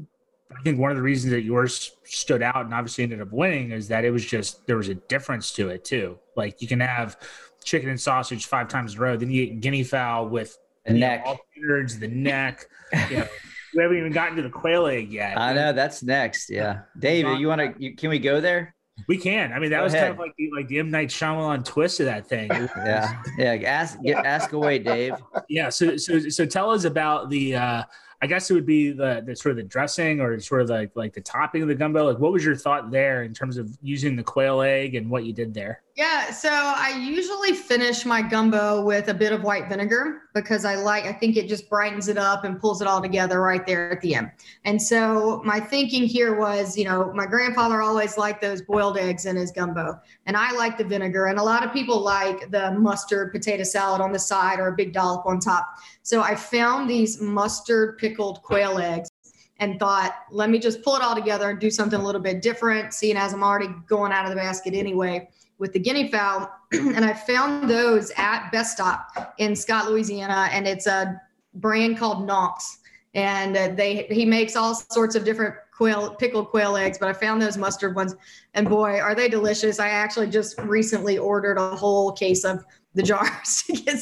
I 0.56 0.62
think 0.62 0.78
one 0.78 0.90
of 0.90 0.96
the 0.96 1.02
reasons 1.02 1.32
that 1.32 1.42
yours 1.42 1.92
stood 2.04 2.42
out 2.42 2.64
and 2.64 2.72
obviously 2.72 3.04
ended 3.04 3.20
up 3.20 3.30
winning 3.32 3.70
is 3.70 3.88
that 3.88 4.04
it 4.04 4.10
was 4.10 4.24
just 4.24 4.66
there 4.66 4.76
was 4.76 4.88
a 4.88 4.94
difference 4.94 5.52
to 5.52 5.68
it 5.68 5.84
too. 5.84 6.18
Like 6.36 6.60
you 6.62 6.68
can 6.68 6.80
have 6.80 7.16
chicken 7.64 7.90
and 7.90 8.00
sausage 8.00 8.46
five 8.46 8.68
times 8.68 8.94
in 8.94 8.98
a 8.98 9.02
row, 9.02 9.16
then 9.16 9.30
you 9.30 9.46
get 9.46 9.60
guinea 9.60 9.84
fowl 9.84 10.28
with 10.28 10.56
The 10.86 10.94
you 10.94 11.00
know, 11.00 11.06
neck. 11.06 11.22
all 11.26 11.34
the 11.34 11.60
innards, 11.62 11.98
the 11.98 12.08
neck. 12.08 12.66
You 13.10 13.18
know, 13.18 13.28
we 13.74 13.82
haven't 13.82 13.98
even 13.98 14.12
gotten 14.12 14.36
to 14.36 14.42
the 14.42 14.48
quail 14.50 14.86
egg 14.86 15.12
yet. 15.12 15.38
I 15.38 15.52
know 15.52 15.72
that's 15.72 16.02
next. 16.02 16.48
Yeah. 16.48 16.80
David, 16.98 17.38
you 17.38 17.48
want 17.48 17.78
to? 17.78 17.92
Can 17.92 18.08
we 18.08 18.18
go 18.18 18.40
there? 18.40 18.74
We 19.06 19.16
can. 19.16 19.52
I 19.52 19.58
mean, 19.60 19.70
that 19.70 19.78
Go 19.78 19.84
was 19.84 19.94
kind 19.94 20.08
of 20.08 20.18
like 20.18 20.34
the, 20.36 20.50
like 20.56 20.66
the 20.66 20.78
M 20.80 20.90
Night 20.90 21.08
Shyamalan 21.08 21.64
twist 21.64 22.00
of 22.00 22.06
that 22.06 22.26
thing. 22.26 22.50
Yeah. 22.76 23.22
Yeah. 23.36 23.52
Ask 23.64 24.02
get, 24.02 24.24
ask 24.24 24.52
away, 24.52 24.78
Dave. 24.78 25.14
yeah 25.48 25.68
so 25.68 25.96
so 25.96 26.18
so 26.28 26.44
tell 26.44 26.70
us 26.70 26.84
about 26.84 27.30
the 27.30 27.54
uh 27.54 27.82
i 28.20 28.26
guess 28.26 28.50
it 28.50 28.54
would 28.54 28.66
be 28.66 28.90
the, 28.90 29.22
the 29.26 29.34
sort 29.34 29.50
of 29.50 29.56
the 29.56 29.62
dressing 29.62 30.20
or 30.20 30.38
sort 30.40 30.62
of 30.62 30.68
like 30.68 30.90
like 30.94 31.12
the 31.12 31.20
topping 31.20 31.62
of 31.62 31.68
the 31.68 31.74
gumbo. 31.74 32.04
Like 32.04 32.18
what 32.18 32.32
was 32.32 32.44
your 32.44 32.56
thought 32.56 32.90
there 32.90 33.22
in 33.22 33.32
terms 33.32 33.56
of 33.56 33.70
using 33.82 34.16
the 34.16 34.22
quail 34.22 34.60
egg 34.60 34.94
and 34.94 35.08
what 35.10 35.24
you 35.24 35.32
did 35.32 35.54
there 35.54 35.82
Yeah, 35.98 36.30
so 36.30 36.48
I 36.52 36.90
usually 36.90 37.52
finish 37.54 38.06
my 38.06 38.22
gumbo 38.22 38.82
with 38.82 39.08
a 39.08 39.14
bit 39.14 39.32
of 39.32 39.42
white 39.42 39.68
vinegar 39.68 40.28
because 40.32 40.64
I 40.64 40.76
like 40.76 41.06
I 41.06 41.12
think 41.12 41.36
it 41.36 41.48
just 41.48 41.68
brightens 41.68 42.06
it 42.06 42.16
up 42.16 42.44
and 42.44 42.60
pulls 42.60 42.80
it 42.80 42.86
all 42.86 43.02
together 43.02 43.40
right 43.40 43.66
there 43.66 43.90
at 43.90 44.00
the 44.00 44.14
end. 44.14 44.30
And 44.64 44.80
so 44.80 45.42
my 45.44 45.58
thinking 45.58 46.04
here 46.04 46.38
was, 46.38 46.78
you 46.78 46.84
know, 46.84 47.12
my 47.14 47.26
grandfather 47.26 47.82
always 47.82 48.16
liked 48.16 48.40
those 48.40 48.62
boiled 48.62 48.96
eggs 48.96 49.26
in 49.26 49.34
his 49.34 49.50
gumbo, 49.50 50.00
and 50.26 50.36
I 50.36 50.52
like 50.52 50.78
the 50.78 50.84
vinegar, 50.84 51.26
and 51.26 51.38
a 51.40 51.42
lot 51.42 51.66
of 51.66 51.72
people 51.72 52.00
like 52.00 52.48
the 52.52 52.70
mustard 52.78 53.32
potato 53.32 53.64
salad 53.64 54.00
on 54.00 54.12
the 54.12 54.20
side 54.20 54.60
or 54.60 54.68
a 54.68 54.76
big 54.76 54.92
dollop 54.92 55.26
on 55.26 55.40
top. 55.40 55.66
So 56.04 56.22
I 56.22 56.36
found 56.36 56.88
these 56.88 57.20
mustard 57.20 57.98
pickled 57.98 58.40
quail 58.44 58.78
eggs 58.78 59.10
and 59.58 59.80
thought, 59.80 60.14
let 60.30 60.48
me 60.48 60.60
just 60.60 60.80
pull 60.82 60.94
it 60.94 61.02
all 61.02 61.16
together 61.16 61.50
and 61.50 61.58
do 61.58 61.72
something 61.72 61.98
a 61.98 62.04
little 62.04 62.20
bit 62.20 62.40
different, 62.40 62.94
seeing 62.94 63.16
as 63.16 63.32
I'm 63.32 63.42
already 63.42 63.74
going 63.88 64.12
out 64.12 64.26
of 64.26 64.30
the 64.30 64.36
basket 64.36 64.74
anyway 64.74 65.28
with 65.58 65.72
the 65.72 65.78
guinea 65.78 66.10
fowl. 66.10 66.50
and 66.72 67.04
I 67.04 67.12
found 67.12 67.68
those 67.68 68.12
at 68.16 68.50
Best 68.50 68.72
Stop 68.72 69.34
in 69.38 69.54
Scott, 69.54 69.90
Louisiana, 69.90 70.48
and 70.52 70.66
it's 70.66 70.86
a 70.86 71.20
brand 71.54 71.98
called 71.98 72.26
Knox. 72.26 72.78
And 73.14 73.56
uh, 73.56 73.68
they 73.74 74.06
he 74.10 74.24
makes 74.24 74.54
all 74.54 74.74
sorts 74.74 75.14
of 75.14 75.24
different 75.24 75.54
quail 75.76 76.14
pickled 76.14 76.48
quail 76.48 76.76
eggs, 76.76 76.98
but 76.98 77.08
I 77.08 77.12
found 77.12 77.40
those 77.40 77.56
mustard 77.56 77.96
ones, 77.96 78.14
and 78.54 78.68
boy, 78.68 79.00
are 79.00 79.14
they 79.14 79.28
delicious! 79.28 79.80
I 79.80 79.88
actually 79.88 80.28
just 80.28 80.58
recently 80.60 81.16
ordered 81.16 81.56
a 81.56 81.74
whole 81.74 82.12
case 82.12 82.44
of 82.44 82.64
the 82.94 83.02
jars 83.02 83.62
to 83.66 83.72
get 83.72 83.98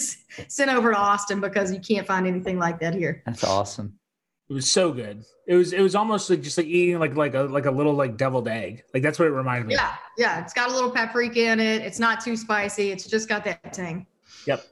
sent 0.49 0.71
over 0.71 0.91
to 0.91 0.99
Austin 0.99 1.41
because 1.41 1.73
you 1.73 1.81
can't 1.81 2.07
find 2.07 2.27
anything 2.27 2.59
like 2.59 2.81
that 2.81 2.95
here. 2.95 3.23
That's 3.27 3.45
awesome. 3.45 3.99
It 4.49 4.53
was 4.53 4.71
so 4.71 4.93
good 4.93 5.25
it 5.47 5.55
was 5.55 5.73
it 5.73 5.81
was 5.81 5.95
almost 5.95 6.29
like 6.29 6.43
just 6.43 6.59
like 6.59 6.67
eating 6.67 6.99
like 6.99 7.15
like 7.15 7.35
a 7.35 7.43
like 7.43 7.67
a 7.67 7.71
little 7.71 7.95
like 7.95 8.17
deviled 8.17 8.49
egg 8.49 8.83
like 8.93 9.03
that's 9.03 9.19
what 9.19 9.29
it 9.29 9.33
reminded 9.33 9.67
me 9.69 9.75
of. 9.75 9.81
Yeah, 9.81 9.95
yeah, 10.19 10.41
it's 10.41 10.53
got 10.53 10.71
a 10.71 10.75
little 10.75 10.91
paprika 10.91 11.53
in 11.53 11.61
it. 11.61 11.83
It's 11.83 11.99
not 12.01 12.21
too 12.21 12.37
spicy. 12.37 12.91
It's 12.91 13.07
just 13.07 13.29
got 13.29 13.45
that 13.45 13.73
tang. 13.73 14.07
Yep. 14.47 14.65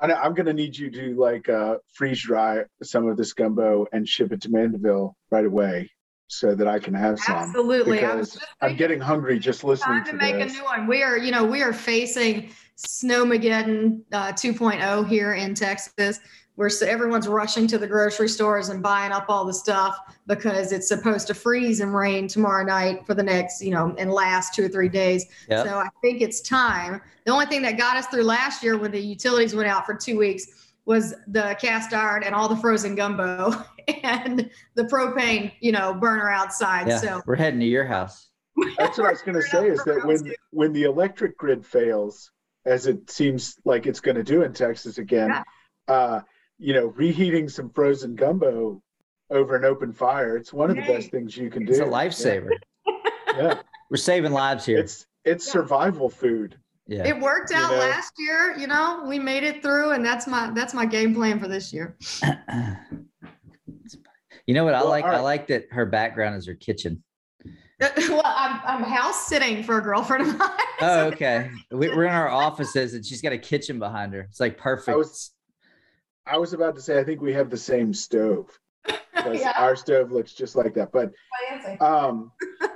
I 0.00 0.06
know, 0.08 0.14
I'm 0.14 0.34
going 0.34 0.46
to 0.46 0.52
need 0.52 0.76
you 0.76 0.90
to 0.90 1.14
like 1.14 1.48
uh, 1.48 1.76
freeze 1.92 2.22
dry 2.22 2.64
some 2.82 3.06
of 3.06 3.16
this 3.16 3.32
gumbo 3.32 3.86
and 3.92 4.06
ship 4.06 4.32
it 4.32 4.42
to 4.42 4.50
Mandeville 4.50 5.16
right 5.30 5.44
away 5.44 5.90
so 6.28 6.54
that 6.54 6.66
I 6.68 6.78
can 6.78 6.92
have 6.94 7.18
some. 7.18 7.36
Absolutely. 7.36 8.04
I 8.04 8.14
was 8.14 8.32
Because 8.32 8.48
I'm 8.60 8.76
getting 8.76 9.00
hungry 9.00 9.38
just 9.38 9.64
listening 9.64 9.98
time 9.98 10.04
to 10.06 10.10
to 10.12 10.16
make 10.16 10.34
this. 10.34 10.52
a 10.52 10.56
new 10.56 10.64
one. 10.64 10.86
We 10.86 11.02
are, 11.02 11.16
you 11.16 11.30
know, 11.30 11.44
we 11.44 11.62
are 11.62 11.72
facing 11.72 12.50
Snowmageddon 12.76 14.00
uh, 14.12 14.32
2.0 14.32 15.08
here 15.08 15.34
in 15.34 15.54
Texas, 15.54 16.20
where 16.56 16.68
so 16.68 16.86
everyone's 16.86 17.28
rushing 17.28 17.66
to 17.68 17.78
the 17.78 17.86
grocery 17.86 18.28
stores 18.28 18.70
and 18.70 18.82
buying 18.82 19.12
up 19.12 19.26
all 19.28 19.44
the 19.44 19.54
stuff 19.54 19.98
because 20.26 20.72
it's 20.72 20.88
supposed 20.88 21.26
to 21.28 21.34
freeze 21.34 21.80
and 21.80 21.94
rain 21.94 22.26
tomorrow 22.26 22.64
night 22.64 23.06
for 23.06 23.14
the 23.14 23.22
next, 23.22 23.62
you 23.62 23.70
know, 23.70 23.94
and 23.98 24.10
last 24.10 24.54
two 24.54 24.64
or 24.64 24.68
three 24.68 24.88
days. 24.88 25.26
Yep. 25.48 25.66
So 25.66 25.78
I 25.78 25.88
think 26.02 26.22
it's 26.22 26.40
time. 26.40 27.00
The 27.24 27.32
only 27.32 27.46
thing 27.46 27.62
that 27.62 27.76
got 27.76 27.96
us 27.96 28.06
through 28.06 28.22
last 28.22 28.62
year 28.62 28.76
when 28.78 28.90
the 28.90 29.00
utilities 29.00 29.54
went 29.54 29.68
out 29.68 29.84
for 29.86 29.94
two 29.94 30.18
weeks 30.18 30.72
was 30.86 31.14
the 31.26 31.56
cast 31.60 31.92
iron 31.92 32.22
and 32.22 32.34
all 32.34 32.48
the 32.48 32.56
frozen 32.56 32.94
gumbo 32.94 33.52
and 34.02 34.48
the 34.76 34.84
propane, 34.84 35.52
you 35.60 35.72
know, 35.72 35.92
burner 35.92 36.30
outside. 36.30 36.88
Yeah. 36.88 36.98
So 36.98 37.22
We're 37.26 37.36
heading 37.36 37.60
to 37.60 37.66
your 37.66 37.84
house. 37.84 38.28
That's 38.78 38.96
what 38.96 39.08
I 39.08 39.10
was 39.10 39.20
going 39.22 39.34
to 39.40 39.42
say 39.42 39.68
is 39.68 39.84
that 39.84 40.06
when 40.06 40.32
when 40.52 40.72
the 40.72 40.84
electric 40.84 41.36
grid 41.36 41.66
fails, 41.66 42.30
as 42.64 42.86
it 42.86 43.10
seems 43.10 43.56
like 43.66 43.86
it's 43.86 44.00
going 44.00 44.16
to 44.16 44.24
do 44.24 44.42
in 44.42 44.54
Texas 44.54 44.96
again, 44.98 45.28
Yeah. 45.28 45.42
uh, 45.94 46.20
you 46.58 46.72
know, 46.74 46.86
reheating 46.86 47.48
some 47.48 47.70
frozen 47.70 48.14
gumbo 48.14 48.82
over 49.30 49.56
an 49.56 49.64
open 49.64 49.92
fire, 49.92 50.36
it's 50.36 50.52
one 50.52 50.70
of 50.70 50.76
the 50.76 50.82
best 50.82 51.10
things 51.10 51.36
you 51.36 51.50
can 51.50 51.64
do. 51.64 51.72
It's 51.72 51.80
a 51.80 51.84
lifesaver. 51.84 52.50
Yeah, 53.36 53.60
We're 53.90 53.96
saving 53.96 54.32
lives 54.32 54.64
here. 54.64 54.78
it's 54.78 55.06
it's 55.24 55.46
Yeah. 55.46 55.52
survival 55.52 56.08
food. 56.08 56.56
Yeah. 56.88 57.06
It 57.06 57.18
worked 57.20 57.50
You 57.50 57.56
out 57.56 57.72
know? 57.72 57.78
last 57.78 58.12
year, 58.18 58.56
you 58.56 58.68
know. 58.68 59.02
We 59.06 59.18
made 59.18 59.42
it 59.42 59.60
through, 59.62 59.90
and 59.90 60.04
that's 60.04 60.26
my 60.28 60.50
that's 60.54 60.72
my 60.72 60.86
game 60.86 61.14
plan 61.14 61.40
for 61.40 61.48
this 61.48 61.72
year. 61.72 61.96
you 64.46 64.54
know 64.54 64.64
what 64.64 64.74
I 64.74 64.80
Well, 64.80 64.90
like? 64.90 65.04
all 65.04 65.10
I 65.10 65.20
like 65.20 65.48
that 65.48 65.66
her 65.72 65.86
background 65.86 66.36
is 66.36 66.46
her 66.46 66.54
kitchen. 66.54 67.02
well, 67.80 68.22
I'm 68.24 68.60
I'm 68.64 68.82
house 68.84 69.26
sitting 69.26 69.62
for 69.62 69.78
a 69.78 69.82
girlfriend 69.82 70.28
of 70.28 70.38
mine. 70.38 70.50
Oh, 70.80 71.00
okay. 71.12 71.50
We, 71.70 71.88
we're 71.88 72.04
in 72.04 72.14
our 72.14 72.28
offices 72.28 72.94
and 72.94 73.04
she's 73.04 73.20
got 73.20 73.32
a 73.32 73.38
kitchen 73.38 73.78
behind 73.78 74.14
her. 74.14 74.20
It's 74.20 74.40
like 74.40 74.56
perfect. 74.56 74.88
I 74.94 74.96
was 74.96 75.32
I 76.26 76.38
was 76.38 76.52
about 76.52 76.74
to 76.76 76.82
say 76.82 76.98
I 76.98 77.04
think 77.04 77.20
we 77.20 77.32
have 77.34 77.50
the 77.50 77.56
same 77.56 77.92
stove. 77.94 78.58
'cause 78.86 78.96
Yeah. 79.40 79.52
Our 79.56 79.76
stove 79.76 80.12
looks 80.12 80.32
just 80.32 80.56
like 80.56 80.74
that. 80.74 80.92
But 80.92 81.12
um 81.80 82.32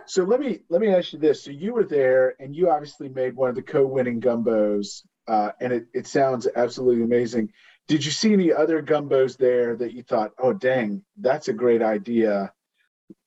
so 0.06 0.24
let 0.24 0.40
me 0.40 0.60
let 0.68 0.80
me 0.80 0.88
ask 0.88 1.12
you 1.12 1.18
this. 1.18 1.42
So 1.44 1.50
you 1.50 1.72
were 1.72 1.84
there 1.84 2.34
and 2.40 2.54
you 2.54 2.70
obviously 2.70 3.08
made 3.08 3.36
one 3.36 3.48
of 3.48 3.54
the 3.54 3.62
co-winning 3.62 4.20
gumbos 4.20 5.02
uh 5.28 5.50
and 5.60 5.72
it, 5.72 5.86
it 5.94 6.06
sounds 6.06 6.46
absolutely 6.56 7.02
amazing. 7.04 7.52
Did 7.88 8.04
you 8.04 8.10
see 8.10 8.32
any 8.32 8.52
other 8.52 8.82
gumbos 8.82 9.36
there 9.36 9.76
that 9.76 9.92
you 9.92 10.02
thought, 10.02 10.32
oh 10.38 10.52
dang, 10.52 11.02
that's 11.16 11.48
a 11.48 11.52
great 11.52 11.82
idea? 11.82 12.52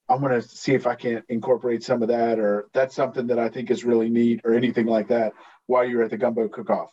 I'm 0.10 0.22
gonna 0.22 0.42
see 0.42 0.74
if 0.74 0.86
I 0.88 0.96
can 0.96 1.24
incorporate 1.30 1.84
some 1.84 2.02
of 2.02 2.10
that, 2.10 2.38
or 2.38 2.68
that's 2.74 2.94
something 2.96 3.28
that 3.28 3.40
I 3.40 3.50
think 3.50 3.72
is 3.72 3.84
really 3.86 4.10
neat, 4.10 4.42
or 4.44 4.54
anything 4.54 4.86
like 4.86 5.08
that 5.08 5.34
while 5.66 5.86
you 5.86 5.98
were 5.98 6.04
at 6.04 6.12
the 6.12 6.18
gumbo 6.18 6.48
cook-off. 6.50 6.92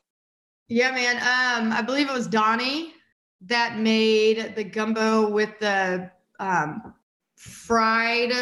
Yeah, 0.69 0.93
man. 0.93 1.17
Um, 1.17 1.73
I 1.73 1.83
believe 1.83 2.09
it 2.09 2.13
was 2.13 2.29
Donnie 2.29 2.95
that 3.43 3.79
made 3.79 4.55
the 4.55 4.65
gumbo 4.65 5.29
with 5.31 5.59
the 5.61 6.11
um, 6.39 6.95
fried 7.37 8.33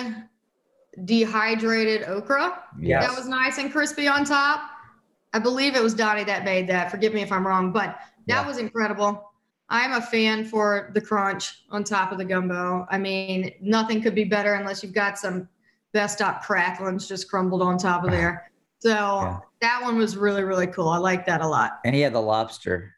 dehydrated 1.05 2.03
okra. 2.09 2.63
yes. 2.81 3.07
That 3.07 3.17
was 3.17 3.29
nice 3.29 3.59
and 3.59 3.71
crispy 3.71 4.09
on 4.09 4.25
top. 4.25 4.63
I 5.33 5.39
believe 5.39 5.77
it 5.77 5.83
was 5.83 5.95
Donnie 5.95 6.25
that 6.25 6.45
made 6.45 6.67
that. 6.69 6.91
Forgive 6.91 7.15
me 7.15 7.23
if 7.23 7.31
I'm 7.31 7.47
wrong, 7.47 7.71
but 7.73 7.99
that 8.27 8.43
Yeah. 8.43 8.47
was 8.47 8.59
incredible. 8.59 9.25
I'm 9.69 9.93
a 9.93 10.01
fan 10.01 10.45
for 10.47 10.91
the 10.95 11.01
crunch 11.01 11.65
on 11.71 11.85
top 11.85 12.11
of 12.11 12.19
the 12.19 12.25
gumbo. 12.25 12.87
I 12.91 12.99
mean, 12.99 13.53
nothing 13.61 14.01
could 14.01 14.15
be 14.15 14.25
better 14.25 14.55
unless 14.55 14.83
you've 14.83 14.95
got 14.95 15.19
some 15.19 15.49
Best 15.93 16.17
Stop 16.19 16.43
cracklings 16.45 17.07
just 17.07 17.31
crumbled 17.31 17.63
on 17.63 17.79
top 17.79 18.05
of 18.05 18.11
there. 18.11 18.51
So 18.81 18.91
Yeah. 18.91 19.39
that 19.61 19.83
one 19.83 19.97
was 19.99 20.17
really, 20.17 20.43
really 20.45 20.67
cool. 20.67 20.89
I 20.89 20.99
like 20.99 21.27
that 21.27 21.41
a 21.41 21.47
lot. 21.47 21.81
And 21.85 21.95
he 21.95 22.01
had 22.01 22.13
the 22.15 22.21
lobster. 22.23 22.95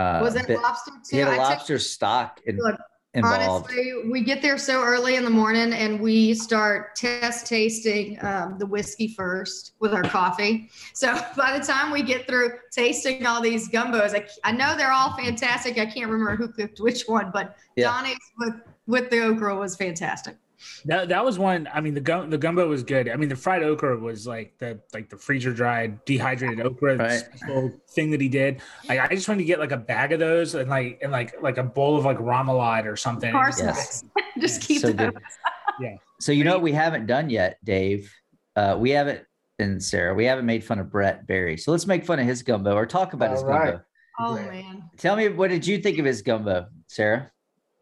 Uh, 0.00 0.20
Was 0.22 0.34
it 0.36 0.48
lobster 0.48 0.92
He 1.10 1.16
too? 1.18 1.24
had 1.24 1.28
a 1.28 1.30
I 1.32 1.36
took- 1.36 1.48
lobster 1.50 1.78
stock 1.78 2.40
in, 2.46 2.56
Look, 2.56 2.76
involved. 3.14 3.66
Honestly, 3.70 3.92
we 4.10 4.22
get 4.22 4.40
there 4.40 4.56
so 4.56 4.82
early 4.82 5.16
in 5.16 5.24
the 5.24 5.30
morning 5.30 5.72
and 5.72 6.00
we 6.00 6.32
start 6.34 6.94
test 6.96 7.46
tasting 7.46 8.16
um, 8.24 8.56
the 8.58 8.66
whiskey 8.66 9.08
first 9.14 9.72
with 9.80 9.92
our 9.92 10.02
coffee. 10.02 10.70
So 10.94 11.12
by 11.36 11.58
the 11.58 11.64
time 11.64 11.92
we 11.92 12.02
get 12.02 12.26
through 12.26 12.52
tasting 12.72 13.26
all 13.26 13.40
these 13.42 13.68
gumbos, 13.68 14.14
I, 14.14 14.26
I 14.48 14.52
know 14.52 14.76
they're 14.76 14.92
all 14.92 15.16
fantastic. 15.16 15.76
I 15.78 15.86
can't 15.86 16.10
remember 16.10 16.36
who 16.36 16.48
cooked 16.48 16.80
which 16.80 17.02
one, 17.08 17.30
but 17.32 17.56
Yeah. 17.76 17.90
Donnie's 17.90 18.18
with, 18.38 18.54
with 18.86 19.10
the 19.10 19.20
okra 19.24 19.54
was 19.56 19.76
fantastic. 19.76 20.36
That 20.84 21.08
that 21.08 21.24
was 21.24 21.38
one. 21.38 21.68
I 21.72 21.80
mean, 21.80 21.94
the 21.94 22.00
gum 22.00 22.30
the 22.30 22.38
gumbo 22.38 22.68
was 22.68 22.82
good. 22.82 23.08
I 23.08 23.16
mean, 23.16 23.28
the 23.28 23.36
fried 23.36 23.62
okra 23.62 23.98
was 23.98 24.26
like 24.26 24.56
the 24.58 24.80
like 24.92 25.08
the 25.08 25.16
freezer 25.16 25.52
dried 25.52 26.04
dehydrated 26.04 26.60
okra 26.64 26.96
Right. 26.96 27.12
special 27.12 27.80
thing 27.90 28.10
that 28.10 28.20
he 28.20 28.28
did. 28.28 28.60
Like 28.88 29.00
I 29.00 29.14
just 29.14 29.28
wanted 29.28 29.38
to 29.40 29.44
get 29.44 29.58
like 29.58 29.72
a 29.72 29.76
bag 29.76 30.12
of 30.12 30.20
those 30.20 30.54
and 30.54 30.68
like 30.70 30.98
and 31.02 31.10
like 31.12 31.34
like 31.42 31.58
a 31.58 31.62
bowl 31.62 31.96
of 31.96 32.04
like 32.04 32.18
remoulade 32.18 32.86
or 32.86 32.96
something. 32.96 33.32
Parsnips. 33.32 34.04
Just 34.38 34.62
keep 34.62 34.80
so 34.80 34.92
those. 34.92 35.12
good. 35.80 35.96
So 36.20 36.32
you 36.32 36.44
know 36.44 36.52
what 36.52 36.62
we 36.62 36.72
haven't 36.72 37.06
done 37.06 37.30
yet, 37.30 37.56
Dave? 37.64 38.12
Uh, 38.56 38.76
we 38.78 38.90
haven't 38.90 39.24
and 39.58 39.82
Sarah, 39.82 40.14
we 40.14 40.24
haven't 40.24 40.46
made 40.46 40.64
fun 40.64 40.78
of 40.78 40.90
Brett 40.90 41.26
Berry. 41.26 41.56
So 41.58 41.70
let's 41.72 41.86
make 41.86 42.04
fun 42.06 42.18
of 42.18 42.26
his 42.26 42.42
gumbo 42.42 42.74
or 42.74 42.86
talk 42.86 43.12
about 43.12 43.30
his 43.30 43.42
All 43.42 43.48
right. 43.50 43.72
gumbo. 43.72 43.84
Oh, 44.18 44.34
man. 44.34 44.82
Tell 44.98 45.16
me 45.16 45.28
what 45.28 45.50
did 45.50 45.66
you 45.66 45.78
think 45.78 45.98
of 45.98 46.04
his 46.04 46.22
gumbo, 46.22 46.66
Sarah? 46.86 47.30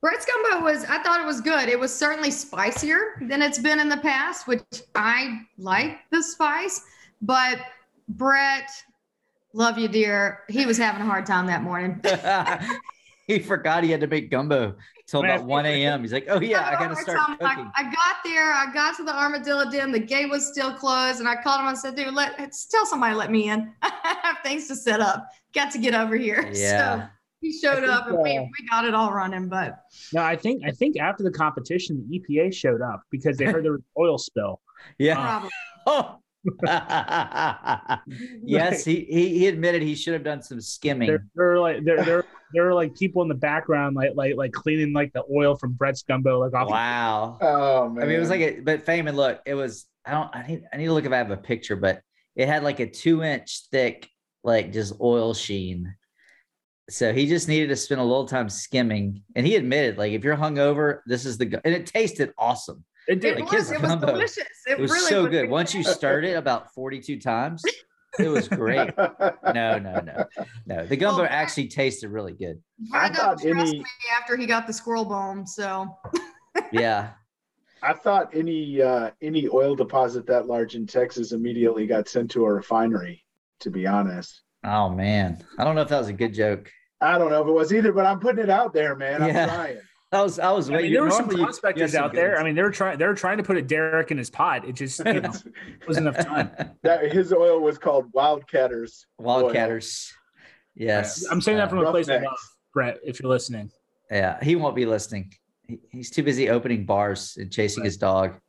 Brett's 0.00 0.26
gumbo 0.26 0.64
was, 0.64 0.84
I 0.84 1.02
thought 1.02 1.20
it 1.20 1.26
was 1.26 1.40
good. 1.40 1.68
It 1.68 1.78
was 1.78 1.94
certainly 1.94 2.30
spicier 2.30 3.20
than 3.20 3.42
it's 3.42 3.58
been 3.58 3.80
in 3.80 3.88
the 3.88 3.96
past, 3.96 4.46
which 4.46 4.62
I 4.94 5.40
like 5.58 5.98
the 6.10 6.22
spice. 6.22 6.82
But 7.20 7.58
Brett, 8.08 8.70
love 9.52 9.76
you, 9.76 9.88
dear. 9.88 10.44
He 10.48 10.66
was 10.66 10.78
having 10.78 11.02
a 11.02 11.04
hard 11.04 11.26
time 11.26 11.46
that 11.46 11.62
morning. 11.62 12.00
he 13.26 13.40
forgot 13.40 13.82
he 13.82 13.90
had 13.90 14.00
to 14.00 14.06
make 14.06 14.30
gumbo 14.30 14.76
till 15.08 15.24
about 15.24 15.44
1 15.44 15.66
a.m. 15.66 16.02
He's 16.02 16.12
like, 16.12 16.26
oh 16.28 16.40
yeah, 16.40 16.64
I 16.66 16.72
gotta 16.72 16.94
hard 16.94 16.98
start 16.98 17.18
time. 17.18 17.36
I- 17.40 17.82
I, 17.82 17.82
got 17.84 18.16
there. 18.24 18.52
I 18.52 18.72
got 18.72 18.96
to 18.98 19.04
the 19.04 19.16
Armadillo 19.16 19.68
Den. 19.70 19.90
The 19.90 19.98
gate 19.98 20.30
was 20.30 20.46
still 20.46 20.72
closed, 20.72 21.18
and 21.18 21.28
I 21.28 21.42
called 21.42 21.60
him. 21.60 21.66
I 21.66 21.74
said, 21.74 21.96
"Dude, 21.96 22.14
let 22.14 22.36
tell 22.70 22.86
somebody 22.86 23.14
to 23.14 23.18
let 23.18 23.30
me 23.30 23.48
in. 23.50 23.72
I 23.82 24.16
have 24.22 24.36
things 24.44 24.68
to 24.68 24.76
set 24.76 25.00
up. 25.00 25.28
Got 25.54 25.72
to 25.72 25.78
get 25.78 25.94
over 25.94 26.16
here." 26.16 26.50
Yeah. 26.54 27.02
So 27.02 27.08
he 27.40 27.52
showed 27.52 27.84
I 27.84 27.94
up, 27.94 28.06
and 28.08 28.18
we, 28.18 28.36
uh, 28.36 28.42
we 28.42 28.68
got 28.68 28.84
it 28.84 28.94
all 28.94 29.12
running. 29.12 29.48
But 29.48 29.78
No, 30.12 30.22
I 30.22 30.36
think 30.36 30.62
I 30.64 30.70
think 30.70 30.98
after 30.98 31.22
the 31.22 31.30
competition, 31.30 32.06
the 32.08 32.18
EPA 32.20 32.52
showed 32.54 32.82
up 32.82 33.02
because 33.10 33.36
they 33.36 33.44
heard 33.44 33.64
there 33.64 33.72
was 33.72 33.82
oil 33.98 34.18
spill. 34.18 34.60
Yeah. 34.96 35.16
probably. 35.16 35.50
Oh. 35.86 36.18
yes, 38.44 38.84
he, 38.84 39.04
he 39.10 39.40
he 39.40 39.48
admitted 39.48 39.82
he 39.82 39.96
should 39.96 40.12
have 40.14 40.22
done 40.22 40.40
some 40.40 40.60
skimming. 40.60 41.08
There, 41.08 41.26
there 41.34 41.52
are 41.52 41.58
like 41.58 41.84
there 41.84 42.04
there 42.04 42.24
there 42.52 42.68
are 42.68 42.74
like 42.74 42.94
people 42.94 43.22
in 43.22 43.28
the 43.28 43.34
background 43.34 43.96
like 43.96 44.12
like 44.14 44.36
like 44.36 44.52
cleaning 44.52 44.92
like 44.92 45.12
the 45.12 45.24
oil 45.34 45.56
from 45.56 45.72
Brett's 45.72 46.02
gumbo 46.02 46.38
like 46.38 46.54
off. 46.54 46.70
Wow. 46.70 47.38
Oh 47.40 47.88
man. 47.88 48.04
I 48.04 48.06
mean, 48.06 48.16
it 48.16 48.20
was 48.20 48.30
like 48.30 48.40
a, 48.40 48.60
but 48.60 48.86
Feynman, 48.86 49.14
look, 49.14 49.40
it 49.46 49.54
was, 49.54 49.86
I 50.06 50.12
don't, 50.12 50.34
I 50.34 50.46
need, 50.46 50.62
I 50.72 50.76
need 50.76 50.86
to 50.86 50.92
look 50.92 51.04
if 51.04 51.12
I 51.12 51.16
have 51.16 51.30
a 51.30 51.36
picture, 51.36 51.76
but 51.76 52.02
it 52.36 52.46
had 52.46 52.62
like 52.62 52.80
a 52.80 52.86
two 52.86 53.22
inch 53.22 53.62
thick, 53.70 54.08
like 54.44 54.72
just 54.72 54.94
oil 55.00 55.34
sheen. 55.34 55.92
So 56.90 57.12
he 57.12 57.26
just 57.26 57.48
needed 57.48 57.68
to 57.68 57.76
spend 57.76 58.00
a 58.00 58.04
little 58.04 58.26
time 58.26 58.48
skimming. 58.48 59.22
And 59.36 59.46
he 59.46 59.56
admitted, 59.56 59.98
like, 59.98 60.12
if 60.12 60.24
you're 60.24 60.36
hungover, 60.36 61.00
this 61.06 61.26
is 61.26 61.36
the, 61.36 61.44
gu- 61.46 61.60
and 61.64 61.74
it 61.74 61.86
tasted 61.86 62.32
awesome. 62.38 62.84
It 63.06 63.12
It 63.18 63.20
did. 63.20 63.40
Like 63.40 63.52
was. 63.52 63.70
It 63.70 63.80
was 63.82 63.96
delicious. 63.96 64.38
It, 64.66 64.72
It 64.72 64.78
was 64.78 64.90
really 64.90 65.08
so 65.08 65.22
was 65.24 65.30
good. 65.30 65.50
Once 65.50 65.74
you 65.74 65.82
stirred 65.84 66.24
it 66.24 66.36
about 66.36 66.72
42 66.74 67.18
times, 67.20 67.62
it 68.18 68.28
was 68.28 68.48
great. 68.48 68.90
No, 69.54 69.78
no, 69.78 70.00
no, 70.00 70.24
no. 70.66 70.84
The 70.86 70.96
gumbo 70.96 71.22
Well, 71.22 71.28
actually 71.30 71.68
tasted 71.68 72.08
really 72.10 72.34
good. 72.34 72.60
I 72.92 73.08
thought 73.08 73.40
trust 73.40 73.46
any- 73.46 73.78
me 73.78 73.84
after 74.20 74.36
he 74.36 74.46
got 74.46 74.66
the 74.66 74.72
squirrel 74.72 75.04
bone. 75.06 75.46
So 75.46 75.96
Yeah. 76.72 77.10
I 77.82 77.92
thought 77.92 78.34
any 78.34 78.82
uh, 78.82 79.10
any 79.22 79.48
oil 79.48 79.76
deposit 79.76 80.26
that 80.26 80.46
large 80.48 80.74
in 80.74 80.86
Texas 80.86 81.30
immediately 81.32 81.86
got 81.86 82.08
sent 82.08 82.30
to 82.32 82.44
a 82.44 82.52
refinery. 82.52 83.24
To 83.60 83.70
be 83.70 83.86
honest, 83.86 84.42
Oh, 84.64 84.88
man. 84.90 85.44
I 85.58 85.64
don't 85.64 85.74
know 85.74 85.82
if 85.82 85.88
that 85.88 85.98
was 85.98 86.08
a 86.08 86.12
good 86.12 86.34
joke. 86.34 86.70
I 87.00 87.16
don't 87.18 87.30
know 87.30 87.42
if 87.42 87.48
it 87.48 87.52
was 87.52 87.72
either, 87.72 87.92
but 87.92 88.06
I'm 88.06 88.18
putting 88.18 88.42
it 88.42 88.50
out 88.50 88.72
there, 88.74 88.96
man. 88.96 89.22
I'm 89.22 89.28
Yeah. 89.34 89.46
trying. 89.46 89.78
I 90.12 90.22
was, 90.22 90.38
I 90.38 90.50
was 90.52 90.68
I 90.68 90.72
mean, 90.72 90.76
waiting. 90.78 90.92
there 90.94 91.02
were 91.02 91.10
some 91.10 91.18
Normally 91.26 91.34
you- 91.36 91.40
you 91.40 91.44
have 91.44 91.48
prospectors 91.52 91.92
some 91.92 92.04
out 92.04 92.10
good 92.12 92.18
there. 92.18 92.28
ones. 92.30 92.40
I 92.40 92.44
mean, 92.44 92.54
they 92.54 92.62
were 92.62 92.70
trying. 92.70 92.96
They 92.98 93.06
were 93.06 93.14
trying 93.14 93.36
to 93.36 93.42
put 93.42 93.58
a 93.58 93.62
derrick 93.62 94.10
in 94.10 94.16
his 94.16 94.30
pot. 94.30 94.66
It 94.66 94.72
just 94.74 94.98
you 95.04 95.20
know 95.20 95.32
wasn't 95.86 96.08
enough 96.08 96.24
time. 96.26 96.50
That 96.82 97.12
his 97.12 97.30
oil 97.30 97.60
was 97.60 97.76
called 97.76 98.10
Wildcatters. 98.14 99.04
oil. 99.20 99.50
Wildcatters. 99.52 100.10
Yes. 100.74 101.26
I'm 101.30 101.42
saying 101.42 101.58
that 101.58 101.68
from 101.68 101.80
a 101.80 101.82
uh, 101.82 101.90
place 101.90 102.08
of 102.08 102.22
love, 102.22 102.38
Brett. 102.72 102.98
If 103.04 103.20
you're 103.20 103.28
listening, 103.30 103.70
Yeah, 104.10 104.42
he 104.42 104.56
won't 104.56 104.74
be 104.74 104.86
listening. 104.86 105.34
He- 105.66 105.80
He's 105.90 106.10
too 106.10 106.22
busy 106.22 106.48
opening 106.48 106.86
bars 106.86 107.36
and 107.38 107.52
chasing 107.52 107.84
his 107.84 107.98
dog, 107.98 108.40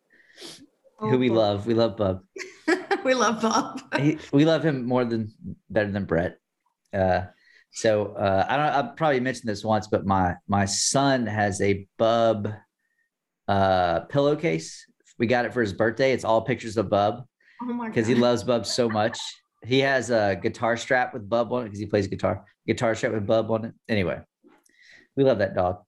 Oh, 1.02 1.10
who 1.10 1.18
we 1.18 1.30
boy. 1.30 1.36
love. 1.36 1.66
We 1.66 1.74
love 1.74 1.98
Bub. 1.98 2.22
we 3.04 3.14
love 3.14 3.42
Bob. 3.42 3.82
He, 3.98 4.18
we 4.34 4.46
love 4.46 4.64
him 4.64 4.86
more 4.86 5.06
than 5.06 5.34
better 5.70 5.92
than 5.92 6.06
Brett. 6.06 6.38
Uh, 6.94 7.22
so 7.72 8.14
uh, 8.14 8.46
I 8.48 8.58
don't. 8.58 8.66
I 8.66 8.96
probably 8.96 9.20
mentioned 9.20 9.50
this 9.50 9.64
once, 9.64 9.88
but 9.88 10.06
my 10.06 10.36
my 10.48 10.66
son 10.66 11.26
has 11.26 11.62
a 11.62 11.88
Bub 11.98 12.52
uh, 13.48 14.02
pillowcase. 14.02 14.86
We 15.18 15.28
got 15.28 15.46
it 15.46 15.54
for 15.54 15.62
his 15.62 15.74
birthday. 15.74 16.12
It's 16.14 16.24
all 16.24 16.42
pictures 16.42 16.78
of 16.78 16.90
Bub 16.90 17.26
Oh 17.62 17.86
because 17.86 18.08
he 18.08 18.16
loves 18.16 18.44
Bub 18.44 18.66
so 18.66 18.90
much. 19.02 19.20
He 19.66 19.80
has 19.80 20.10
a 20.10 20.40
guitar 20.42 20.78
strap 20.78 21.14
with 21.14 21.30
Bub 21.30 21.52
on 21.52 21.62
it 21.62 21.66
because 21.66 21.80
he 21.80 21.86
plays 21.86 22.08
guitar. 22.08 22.46
Guitar 22.66 22.96
strap 22.96 23.14
with 23.14 23.28
Bub 23.28 23.52
on 23.52 23.66
it. 23.66 23.74
Anyway, 23.88 24.20
we 25.16 25.24
love 25.24 25.40
that 25.40 25.56
dog. 25.56 25.82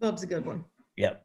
Bub's 0.00 0.22
a 0.22 0.26
good 0.26 0.44
one. 0.44 0.64
Yep. 0.96 1.22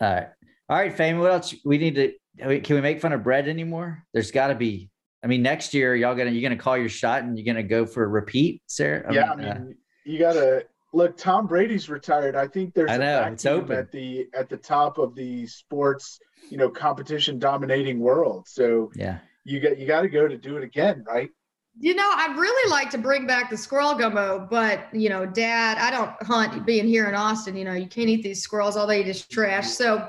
All 0.00 0.14
right. 0.14 0.28
All 0.68 0.76
right, 0.76 0.92
Fame. 0.92 1.18
What 1.18 1.32
else 1.32 1.54
we 1.64 1.78
need 1.78 1.94
to 1.94 2.12
can 2.38 2.76
we 2.76 2.80
make 2.80 3.00
fun 3.00 3.12
of 3.12 3.22
Brett 3.22 3.48
anymore? 3.48 4.04
There's 4.12 4.30
gotta 4.30 4.54
be. 4.54 4.90
I 5.22 5.26
mean, 5.26 5.42
next 5.42 5.74
year 5.74 5.96
y'all 5.96 6.14
gonna 6.14 6.30
you're 6.30 6.48
gonna 6.48 6.60
call 6.60 6.76
your 6.76 6.88
shot 6.88 7.22
and 7.22 7.38
you're 7.38 7.46
gonna 7.46 7.66
go 7.66 7.86
for 7.86 8.04
a 8.04 8.08
repeat, 8.08 8.62
Sarah. 8.66 9.12
yeah, 9.12 9.32
I 9.32 9.36
mean, 9.36 9.46
uh, 9.46 9.64
you 10.04 10.18
gotta 10.18 10.66
look. 10.92 11.16
Tom 11.16 11.46
Brady's 11.46 11.88
retired. 11.88 12.36
I 12.36 12.46
think 12.46 12.74
there's 12.74 12.90
I 12.90 12.98
know, 12.98 13.22
it's 13.24 13.46
open. 13.46 13.76
at 13.76 13.90
the 13.90 14.26
at 14.34 14.48
the 14.48 14.56
top 14.56 14.98
of 14.98 15.14
the 15.14 15.46
sports, 15.46 16.20
you 16.50 16.58
know, 16.58 16.68
competition 16.68 17.38
dominating 17.38 17.98
world. 18.00 18.46
So 18.46 18.90
yeah. 18.94 19.18
you 19.44 19.60
got 19.60 19.78
you 19.78 19.86
got 19.86 20.02
to 20.02 20.08
go 20.08 20.28
to 20.28 20.36
do 20.36 20.56
it 20.56 20.64
again, 20.64 21.04
right? 21.06 21.30
You 21.78 21.94
know, 21.94 22.10
I'd 22.16 22.36
really 22.38 22.70
like 22.70 22.88
to 22.90 22.98
bring 22.98 23.26
back 23.26 23.50
the 23.50 23.56
squirrel 23.56 23.94
gumbo, 23.94 24.46
but 24.50 24.86
you 24.94 25.10
know, 25.10 25.26
Dad, 25.26 25.76
I 25.76 25.90
don't 25.90 26.10
hunt. 26.22 26.64
Being 26.64 26.86
here 26.86 27.06
in 27.06 27.14
Austin, 27.14 27.54
you 27.54 27.64
know, 27.64 27.74
you 27.74 27.86
can't 27.86 28.08
eat 28.08 28.22
these 28.22 28.42
squirrels. 28.42 28.76
All 28.78 28.86
they 28.86 29.00
eat 29.00 29.08
is 29.08 29.26
trash. 29.26 29.68
So, 29.68 30.08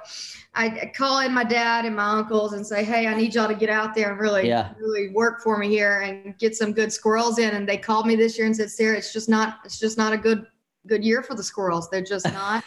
I 0.56 0.92
call 0.96 1.20
in 1.20 1.34
my 1.34 1.44
dad 1.44 1.86
and 1.86 1.96
my 1.96 2.06
uncles 2.20 2.54
and 2.54 2.66
say, 2.66 2.84
"Hey, 2.86 3.06
I 3.06 3.14
need 3.16 3.36
y'all 3.36 3.50
to 3.50 3.54
get 3.54 3.70
out 3.70 3.94
there 3.94 4.12
and 4.12 4.20
really, 4.20 4.48
Yeah. 4.48 4.72
really 4.80 5.10
work 5.10 5.42
for 5.44 5.58
me 5.58 5.68
here 5.68 6.00
and 6.00 6.38
get 6.40 6.56
some 6.56 6.72
good 6.72 6.92
squirrels 6.92 7.38
in." 7.38 7.50
And 7.54 7.68
they 7.68 7.78
called 7.78 8.08
me 8.08 8.16
this 8.16 8.38
year 8.38 8.48
and 8.48 8.56
said, 8.56 8.72
"Sarah, 8.72 8.98
it's 8.98 9.12
just 9.14 9.28
not, 9.30 9.60
it's 9.66 9.78
just 9.78 9.98
not 9.98 10.14
a 10.14 10.18
good, 10.18 10.48
good 10.88 11.04
year 11.04 11.22
for 11.22 11.36
the 11.36 11.44
squirrels. 11.44 11.90
They're 11.90 12.02
just 12.02 12.26
not." 12.34 12.64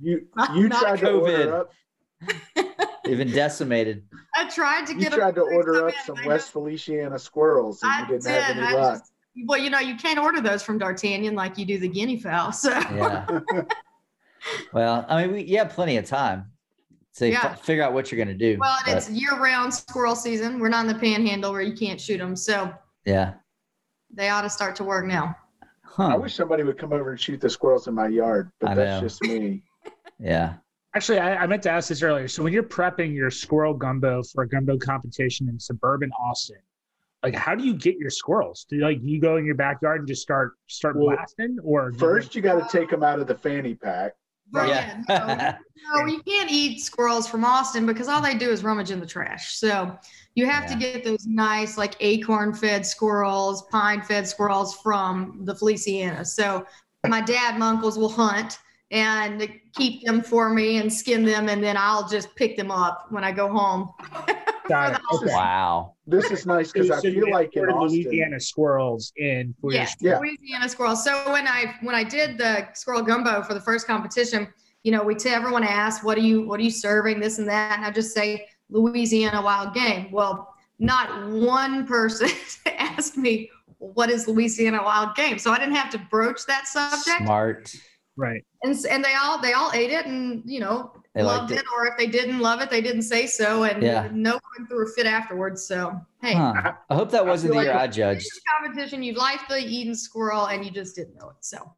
You 0.00 0.26
Not- 0.36 0.54
you 0.54 0.68
not 0.68 0.80
tried 0.82 0.98
to 1.00 1.06
COVID. 1.06 1.38
order 1.46 1.56
up. 1.56 1.72
They've 3.04 3.18
been 3.18 3.32
decimated. 3.32 4.04
I 4.36 4.48
tried 4.48 4.86
to 4.86 4.94
You 4.94 5.00
get. 5.00 5.12
You 5.12 5.18
tried 5.18 5.34
to 5.36 5.42
order 5.42 5.88
up 5.88 5.94
in, 5.94 6.00
some 6.16 6.24
West 6.24 6.50
Feliciana 6.52 7.18
squirrels, 7.18 7.82
and 7.82 7.90
I 7.92 8.00
you 8.02 8.06
didn't 8.06 8.22
did. 8.24 8.42
have 8.42 8.56
any 8.56 8.66
I 8.66 8.72
luck. 8.72 8.98
just, 9.00 9.12
well, 9.46 9.58
you 9.58 9.70
know, 9.70 9.78
you 9.80 9.96
can't 9.96 10.18
order 10.18 10.40
those 10.40 10.62
from 10.62 10.78
D'Artagnan 10.78 11.34
like 11.34 11.58
you 11.58 11.64
do 11.64 11.78
the 11.78 11.88
guinea 11.88 12.18
fowl. 12.18 12.52
So 12.52 12.70
Yeah. 12.70 13.40
well, 14.72 15.04
I 15.08 15.22
mean, 15.22 15.32
we 15.34 15.42
you 15.44 15.58
have 15.58 15.70
plenty 15.70 15.96
of 15.96 16.04
time 16.06 16.46
to 17.16 17.28
Yeah. 17.28 17.40
f- 17.44 17.64
figure 17.64 17.82
out 17.82 17.92
what 17.92 18.10
you're 18.10 18.18
gonna 18.24 18.36
do. 18.36 18.56
Well, 18.60 18.76
and 18.86 18.94
but, 18.94 18.96
it's 18.98 19.10
year-round 19.10 19.72
squirrel 19.72 20.16
season. 20.16 20.58
We're 20.58 20.68
not 20.68 20.86
in 20.86 20.92
the 20.92 20.98
panhandle 20.98 21.52
where 21.52 21.60
you 21.62 21.74
can't 21.76 22.00
shoot 22.00 22.18
them, 22.18 22.36
so 22.36 22.72
yeah. 23.04 23.34
they 24.12 24.28
ought 24.28 24.42
to 24.42 24.50
start 24.50 24.76
to 24.76 24.84
work 24.84 25.06
now. 25.06 25.36
Huh. 25.82 26.08
I 26.08 26.16
wish 26.16 26.34
somebody 26.34 26.62
would 26.62 26.78
come 26.78 26.92
over 26.92 27.10
and 27.10 27.20
shoot 27.20 27.40
the 27.40 27.50
squirrels 27.50 27.86
in 27.86 27.94
my 27.94 28.08
yard, 28.08 28.50
but 28.60 28.70
I 28.70 28.74
that's 28.74 29.02
know. 29.02 29.06
just 29.08 29.22
me. 29.22 29.62
yeah. 30.18 30.54
Actually, 30.94 31.18
I, 31.18 31.36
I 31.36 31.46
meant 31.46 31.62
to 31.64 31.70
ask 31.70 31.88
this 31.88 32.02
earlier. 32.02 32.28
So 32.28 32.42
when 32.42 32.52
you're 32.52 32.62
prepping 32.62 33.14
your 33.14 33.30
squirrel 33.30 33.74
gumbo 33.74 34.22
for 34.22 34.44
a 34.44 34.48
gumbo 34.48 34.78
competition 34.78 35.48
in 35.48 35.58
suburban 35.58 36.10
Austin, 36.12 36.58
like 37.22 37.34
how 37.34 37.54
do 37.54 37.64
you 37.64 37.74
get 37.74 37.96
your 37.98 38.10
squirrels? 38.10 38.66
Do 38.68 38.76
you, 38.76 38.82
like 38.82 38.98
you 39.02 39.20
go 39.20 39.36
in 39.36 39.44
your 39.44 39.54
backyard 39.54 40.00
and 40.00 40.08
just 40.08 40.22
start 40.22 40.54
start 40.66 40.96
Well, 40.96 41.16
blasting, 41.16 41.58
or 41.62 41.90
do 41.90 41.94
you- 41.94 42.00
First, 42.00 42.34
you 42.34 42.42
got 42.42 42.68
to 42.68 42.78
take 42.78 42.90
them 42.90 43.02
out 43.02 43.20
of 43.20 43.26
the 43.26 43.34
fanny 43.34 43.74
pack. 43.74 44.12
Right. 44.52 44.68
Yeah. 44.68 45.02
Yeah, 45.08 45.56
no, 45.94 46.00
no, 46.00 46.06
you 46.06 46.20
can't 46.24 46.50
eat 46.50 46.80
squirrels 46.80 47.26
from 47.26 47.42
Austin 47.44 47.86
because 47.86 48.06
all 48.08 48.20
they 48.20 48.34
do 48.34 48.50
is 48.50 48.62
rummage 48.62 48.90
in 48.90 49.00
the 49.00 49.06
trash. 49.06 49.54
So 49.56 49.96
you 50.34 50.44
have 50.46 50.66
to 50.66 50.74
get 50.76 51.04
those 51.04 51.26
nice, 51.26 51.78
like 51.78 51.94
acorn-fed 52.00 52.84
squirrels, 52.84 53.62
pine-fed 53.70 54.26
squirrels 54.28 54.76
from 54.76 55.40
the 55.44 55.54
Feliciana. 55.54 56.24
So 56.24 56.66
my 57.06 57.22
dad, 57.22 57.58
my 57.58 57.68
uncles 57.68 57.96
will 57.96 58.10
hunt, 58.10 58.58
and 58.90 59.48
keep 59.74 60.04
them 60.04 60.22
for 60.22 60.50
me 60.50 60.78
and 60.78 60.92
skin 60.92 61.24
them, 61.24 61.48
and 61.48 61.62
then 61.62 61.76
I'll 61.76 62.08
just 62.08 62.34
pick 62.36 62.56
them 62.56 62.70
up 62.70 63.06
when 63.10 63.24
I 63.24 63.32
go 63.32 63.48
home. 63.48 63.90
Got 64.68 64.94
it. 64.94 65.00
Okay. 65.12 65.32
Wow. 65.32 65.94
This 66.06 66.30
is 66.30 66.46
nice 66.46 66.70
because 66.70 66.88
So- 66.88 66.94
I 66.96 67.00
feel 67.00 67.30
like 67.30 67.56
in 67.56 67.64
Austin, 67.68 68.02
Louisiana 68.04 68.38
squirrels 68.38 69.12
in 69.16 69.54
for 69.60 69.72
Yes, 69.72 69.96
Yeah. 70.00 70.18
Louisiana 70.18 70.68
squirrels. 70.68 71.02
So 71.04 71.32
when 71.32 71.46
I 71.48 71.74
when 71.82 71.94
I 71.94 72.04
did 72.04 72.38
the 72.38 72.68
squirrel 72.74 73.02
gumbo 73.02 73.42
for 73.42 73.54
the 73.54 73.60
first 73.60 73.86
competition, 73.86 74.48
you 74.84 74.92
know, 74.92 75.02
we 75.02 75.14
tell 75.14 75.34
everyone 75.34 75.64
asked, 75.64 76.04
"What 76.04 76.16
are 76.16 76.22
you 76.22 76.46
What 76.46 76.60
are 76.60 76.62
you 76.62 76.70
serving?" 76.70 77.18
This 77.20 77.38
and 77.38 77.48
that, 77.48 77.76
and 77.78 77.84
I 77.86 77.90
just 77.90 78.14
say 78.14 78.46
Louisiana 78.70 79.42
wild 79.42 79.74
game. 79.74 80.10
Well, 80.12 80.54
not 80.78 81.28
one 81.28 81.86
person 81.86 82.28
asked 82.66 83.16
me 83.16 83.50
what 83.78 84.10
is 84.10 84.28
Louisiana 84.28 84.80
wild 84.82 85.16
game, 85.16 85.38
so 85.38 85.50
I 85.50 85.58
didn't 85.58 85.74
have 85.74 85.90
to 85.90 85.98
broach 86.10 86.46
that 86.46 86.66
subject. 86.68 87.24
Smart. 87.24 87.74
Right. 88.16 88.44
And 88.62 88.76
and 88.90 89.04
they 89.04 89.14
all 89.14 89.40
they 89.40 89.52
all 89.52 89.70
ate 89.72 89.90
it, 89.90 90.06
and 90.06 90.42
you 90.44 90.60
know. 90.60 90.92
They 91.14 91.22
loved 91.22 91.50
liked 91.50 91.62
it. 91.62 91.66
or 91.76 91.86
if 91.88 91.98
they 91.98 92.06
didn't 92.06 92.38
love 92.38 92.62
it, 92.62 92.70
they 92.70 92.80
didn't 92.80 93.02
say 93.02 93.26
so, 93.26 93.64
and 93.64 93.82
Yeah. 93.82 94.08
no 94.12 94.32
one 94.56 94.66
threw 94.66 94.86
a 94.86 94.88
fit 94.92 95.04
afterwards. 95.04 95.62
So 95.66 96.00
hey, 96.22 96.32
Huh. 96.32 96.72
I 96.88 96.94
hope 96.94 97.10
that 97.10 97.24
I 97.24 97.28
wasn't 97.28 97.52
feel 97.52 97.60
the 97.60 97.66
year 97.66 97.74
like 97.74 97.82
I 97.82 97.86
judged. 97.92 98.30
competition, 98.58 99.02
you've 99.02 99.18
likely 99.18 99.60
eaten 99.62 99.94
squirrel, 99.94 100.46
and 100.46 100.64
you 100.64 100.70
just 100.70 100.96
didn't 100.96 101.16
know 101.20 101.28
it. 101.28 101.36
So. 101.40 101.74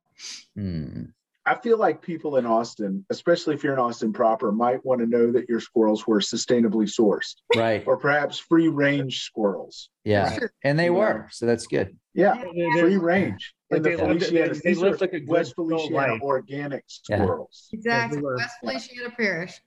Hmm. 0.55 1.07
I 1.47 1.57
feel 1.57 1.79
like 1.79 2.01
people 2.01 2.37
in 2.37 2.47
Austin, 2.47 3.05
especially 3.11 3.55
if 3.57 3.65
you're 3.65 3.73
in 3.75 3.79
Austin 3.81 4.13
proper, 4.13 4.51
might 4.53 4.83
want 4.87 5.01
to 5.01 5.07
know 5.07 5.31
that 5.33 5.49
your 5.49 5.59
squirrels 5.61 6.07
were 6.07 6.21
sustainably 6.21 6.89
sourced 6.89 7.35
Right. 7.57 7.83
or 7.87 7.97
perhaps 7.99 8.39
free 8.39 8.69
range 8.69 9.21
squirrels. 9.25 9.91
Yeah. 10.05 10.33
Sure. 10.39 10.53
And 10.63 10.79
they 10.79 10.89
were. 10.91 11.29
So 11.33 11.45
that's 11.45 11.67
good. 11.67 11.99
Yeah, 12.15 12.35
They're- 12.35 12.79
free 12.81 12.97
range. 12.97 13.55
Like 13.71 13.79
And 13.79 13.85
the 13.85 13.91
they 13.91 13.97
lived- 13.97 14.09
Feliciana, 14.25 14.47
they- 14.55 14.61
they 14.61 14.71
these 14.71 14.79
lived 14.79 15.03
are 15.03 15.07
like 15.07 15.15
a 15.15 15.25
West 15.27 15.55
full 15.57 15.69
Feliciana 15.69 16.13
life. 16.15 16.23
organic 16.23 16.85
Yeah. 17.09 17.17
squirrels. 17.17 17.69
Exactly. 17.73 18.23
were- 18.23 18.37
West 18.37 18.55
Feliciana 18.61 19.11
Parish. 19.17 19.61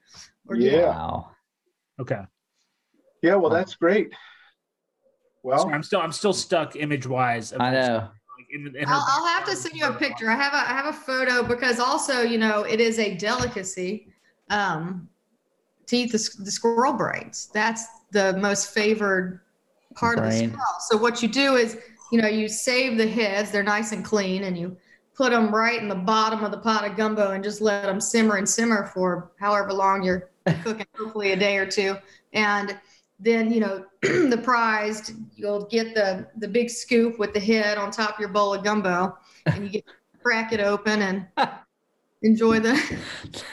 Or 0.48 0.56
Yeah. 0.56 0.88
Wow. 0.88 1.32
Okay. 2.00 2.22
Yeah, 3.22 3.36
well, 3.36 3.50
Huh. 3.52 3.58
that's 3.58 3.76
great. 3.76 4.14
Well, 5.44 5.60
So 5.60 5.70
I'm 5.72 5.84
still 5.84 6.00
I'm 6.02 6.12
still 6.12 6.34
stuck 6.34 6.76
image 6.76 7.06
wise. 7.08 7.54
I 7.60 7.72
know. 7.72 8.10
In, 8.52 8.76
in 8.76 8.86
I'll, 8.88 9.04
I'll 9.10 9.26
have 9.26 9.46
to 9.46 9.56
send 9.56 9.76
you 9.76 9.86
a 9.86 9.94
picture. 9.94 10.30
I 10.30 10.36
have 10.36 10.54
a 10.54 10.58
I 10.58 10.74
have 10.74 10.86
a 10.86 10.94
photo 10.94 11.44
because 11.44 11.80
also 11.80 12.22
you 12.22 12.38
know 12.38 12.64
it 12.64 12.80
is 12.80 13.00
a 13.00 13.16
delicacy 13.16 14.14
um, 14.50 15.10
to 15.88 15.98
eat 15.98 16.12
the, 16.12 16.30
the 16.40 16.52
squirrel 16.52 16.94
brains. 16.94 17.50
That's 17.54 17.86
the 18.12 18.38
most 18.38 18.72
favored 18.74 19.42
part 19.96 20.18
of 20.20 20.26
the 20.26 20.32
squirrel. 20.32 20.64
So 20.82 20.96
what 20.98 21.22
you 21.22 21.28
do 21.28 21.56
is 21.56 21.78
you 22.12 22.22
know 22.22 22.28
you 22.28 22.48
save 22.48 22.98
the 22.98 23.08
heads. 23.08 23.52
They're 23.52 23.63
nice 23.63 23.91
and 23.91 24.04
clean, 24.04 24.43
and 24.43 24.58
you 24.58 24.78
put 25.15 25.32
them 25.32 25.54
right 25.54 25.82
in 25.82 25.88
the 25.88 25.96
bottom 25.96 26.43
of 26.43 26.52
the 26.52 26.60
pot 26.60 26.86
of 26.86 26.96
gumbo 26.96 27.32
and 27.32 27.43
just 27.43 27.60
let 27.60 27.84
them 27.84 28.00
simmer 28.00 28.36
and 28.36 28.48
simmer 28.48 28.86
for 28.93 29.32
however 29.39 29.74
long 29.74 30.04
you're 30.04 30.30
cooking, 30.63 30.86
hopefully 30.96 31.32
a 31.32 31.36
day 31.36 31.58
or 31.58 31.65
two. 31.65 31.96
And 32.34 32.78
then 33.20 33.52
you 33.52 33.60
know 33.60 33.84
the 34.02 34.39
prized 34.43 35.13
you'll 35.36 35.65
get 35.65 35.96
the 35.96 36.28
the 36.38 36.48
big 36.48 36.70
scoop 36.70 37.17
with 37.17 37.34
the 37.34 37.39
head 37.39 37.78
on 37.78 37.89
top 37.89 38.13
of 38.13 38.20
your 38.20 38.30
bowl 38.30 38.54
of 38.54 38.63
gumbo 38.63 39.17
and 39.48 39.63
you 39.63 39.70
get 39.70 39.86
crack 40.22 40.54
it 40.54 40.60
open 40.60 41.02
and 41.02 41.28
enjoy 42.22 42.60
the, 42.60 42.74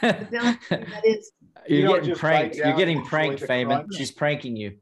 the 0.01 0.59
that 0.71 1.03
is 1.05 1.33
You 1.67 1.79
You're 1.79 1.89
don't 1.89 2.01
getting 2.01 2.15
pranked. 2.17 2.59
down 2.59 2.69
You're 2.69 2.77
getting 2.77 3.05
pranked, 3.05 3.41
the 3.41 3.47
Feynman. 3.47 3.87
She's 3.97 4.11
pranking 4.11 4.57
you. 4.57 4.77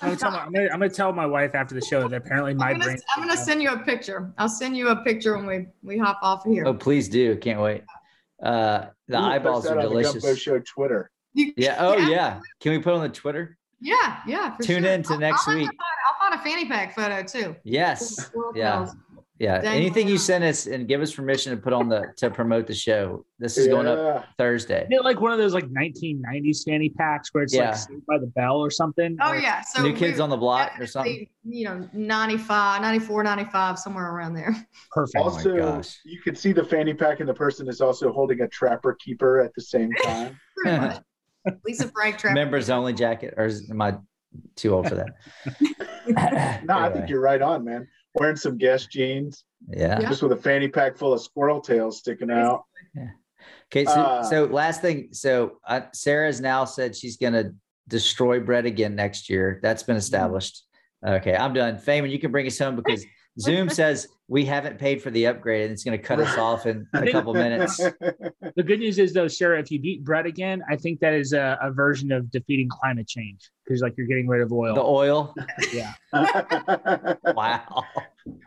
I'm 0.00 0.08
gonna, 0.10 0.16
tell 0.16 0.30
my, 0.30 0.38
I'm, 0.40 0.52
gonna, 0.52 0.64
I'm 0.66 0.78
gonna 0.78 0.88
tell 0.90 1.12
my 1.12 1.26
wife 1.26 1.54
after 1.54 1.74
the 1.74 1.80
show 1.80 2.06
that 2.08 2.16
apparently 2.16 2.54
my 2.54 2.66
I'm 2.70 2.72
gonna, 2.78 2.84
brain. 2.92 2.98
I'm 3.16 3.26
gonna 3.26 3.36
send 3.36 3.60
you 3.62 3.70
a 3.70 3.78
picture 3.78 4.32
i'll 4.38 4.48
send 4.48 4.76
you 4.76 4.88
a 4.90 4.96
picture 5.02 5.36
when 5.36 5.46
we 5.46 5.66
we 5.82 5.98
hop 5.98 6.18
off 6.22 6.44
here 6.44 6.64
Oh, 6.66 6.74
please 6.74 7.08
do. 7.08 7.36
Can't 7.36 7.60
wait. 7.60 7.82
Uh, 8.42 8.86
the 9.08 9.16
we'll 9.18 9.24
eyeballs 9.24 9.66
are 9.66 9.78
on 9.78 9.84
the 9.84 9.88
delicious. 10.02 10.38
Show 10.38 10.60
Twitter. 10.60 11.10
You- 11.34 11.52
Yeah. 11.56 11.76
Oh, 11.80 11.96
yeah. 11.96 12.40
Can 12.60 12.72
we 12.72 12.78
put 12.78 12.94
on 12.94 13.02
the 13.02 13.08
Twitter? 13.08 13.58
yeah 13.84 14.18
yeah 14.28 14.54
for 14.56 14.62
Tune 14.62 14.84
sure. 14.84 14.92
in 14.92 15.02
to 15.02 15.14
I'll- 15.14 15.18
next 15.18 15.48
I'll 15.48 15.56
week. 15.56 15.66
find- 15.66 15.78
i'll 16.08 16.30
find 16.30 16.40
a 16.40 16.44
fanny 16.44 16.68
pack 16.68 16.94
photo 16.94 17.22
too 17.24 17.56
Yes. 17.64 18.14
Squirrel 18.16 18.52
Yeah. 18.54 18.76
tails. 18.76 18.94
Yeah. 19.38 19.60
Dang. 19.60 19.76
Anything 19.76 20.06
you 20.08 20.18
send 20.18 20.44
us 20.44 20.66
and 20.66 20.86
give 20.86 21.00
us 21.00 21.14
permission 21.14 21.56
to 21.56 21.60
put 21.60 21.72
on 21.72 21.88
the 21.88 22.12
to 22.18 22.30
promote 22.30 22.66
the 22.66 22.74
show. 22.74 23.24
This 23.38 23.58
is 23.58 23.66
going 23.66 23.86
up 23.88 24.26
Thursday. 24.38 24.86
Isn't 24.90 25.04
like 25.04 25.20
one 25.20 25.32
of 25.32 25.38
those 25.38 25.54
like 25.54 25.64
1990s 25.68 26.64
fanny 26.64 26.90
packs 26.90 27.30
where 27.32 27.42
it's 27.42 27.52
Yeah. 27.54 27.70
like 27.70 27.76
Saved 27.78 28.06
by 28.06 28.18
the 28.18 28.26
Bell 28.26 28.58
or 28.58 28.70
something? 28.70 29.16
oh 29.20 29.30
Or- 29.32 29.36
yeah 29.36 29.62
so 29.62 29.82
New 29.82 29.94
Kids 29.96 30.20
on 30.20 30.30
the 30.30 30.36
Block 30.36 30.72
or 30.78 30.86
something. 30.86 31.26
you 31.44 31.64
know 31.64 31.88
95 31.92 32.82
94 32.82 33.24
95 33.24 33.78
somewhere 33.78 34.14
around 34.14 34.34
there 34.34 34.54
Perfect. 34.92 35.16
Oh 35.16 35.30
my 35.30 35.34
Also, 35.36 35.56
gosh. 35.56 35.98
you 36.04 36.20
can 36.20 36.36
see 36.36 36.52
the 36.52 36.64
fanny 36.64 36.94
pack, 36.94 37.18
and 37.20 37.28
the 37.28 37.34
person 37.34 37.68
is 37.68 37.80
also 37.80 38.12
holding 38.12 38.42
a 38.42 38.48
trapper 38.48 38.94
keeper 39.00 39.40
at 39.40 39.52
the 39.54 39.62
same 39.62 39.90
time. 40.04 40.38
Pretty 40.58 40.78
much. 40.78 41.02
lisa 41.64 41.88
frank 41.88 42.18
trap 42.18 42.34
Members 42.34 42.70
only 42.70 42.92
jacket, 42.92 43.34
or 43.36 43.46
is, 43.46 43.68
am 43.70 43.80
I 43.82 43.96
too 44.54 44.74
old 44.74 44.88
for 44.88 44.94
that? 44.94 45.08
no, 46.64 46.78
I 46.78 46.90
think 46.92 47.08
you're 47.08 47.20
right 47.20 47.42
on, 47.42 47.64
man. 47.64 47.88
Wearing 48.14 48.36
some 48.36 48.58
Guess 48.58 48.86
jeans, 48.86 49.44
yeah. 49.68 50.00
Yeah. 50.00 50.08
just 50.08 50.22
with 50.22 50.32
a 50.32 50.36
fanny 50.36 50.68
pack 50.68 50.96
full 50.96 51.12
of 51.14 51.20
squirrel 51.22 51.60
tails 51.60 51.98
sticking 51.98 52.30
out. 52.30 52.64
Okay, 53.72 53.84
so, 53.86 53.92
Uh, 53.92 54.22
so 54.22 54.44
last 54.44 54.82
thing, 54.82 55.08
so 55.12 55.58
uh, 55.66 55.82
Sarah's 55.94 56.40
now 56.40 56.64
said 56.64 56.94
she's 56.94 57.16
gonna 57.16 57.52
destroy 57.88 58.38
Brett 58.38 58.66
again 58.66 58.94
next 58.94 59.30
year. 59.30 59.60
That's 59.62 59.82
been 59.82 59.96
established. 59.96 60.62
Okay, 61.04 61.34
I'm 61.34 61.54
done. 61.54 61.76
Feynman, 61.78 62.10
you 62.10 62.18
can 62.18 62.30
bring 62.30 62.46
us 62.46 62.58
home 62.58 62.76
because 62.76 63.04
Zoom 63.40 63.70
says 63.70 64.08
we 64.28 64.44
haven't 64.44 64.78
paid 64.78 65.02
for 65.02 65.10
the 65.10 65.26
upgrade 65.26 65.62
and 65.62 65.72
it's 65.72 65.84
gonna 65.84 65.98
cut 65.98 66.20
us 66.20 66.36
off 66.36 66.66
in 66.66 66.86
a 66.94 67.10
couple 67.10 67.34
minutes. 67.34 67.80
The 68.54 68.62
good 68.62 68.80
news 68.80 68.98
is 68.98 69.14
though, 69.14 69.28
Sarah, 69.28 69.58
if 69.60 69.70
you 69.70 69.80
beat 69.80 70.04
Brett 70.04 70.26
again, 70.26 70.62
I 70.68 70.76
think 70.76 71.00
that 71.00 71.14
is 71.14 71.32
a, 71.32 71.58
a 71.62 71.70
version 71.70 72.12
of 72.12 72.30
defeating 72.30 72.68
climate 72.68 73.08
change 73.08 73.50
because 73.64 73.80
like 73.80 73.94
you're 73.96 74.06
getting 74.06 74.28
rid 74.28 74.42
of 74.42 74.52
oil. 74.52 74.74
The 74.74 74.82
oil. 74.82 75.34
yeah. 75.72 75.94
Wow. 77.34 77.84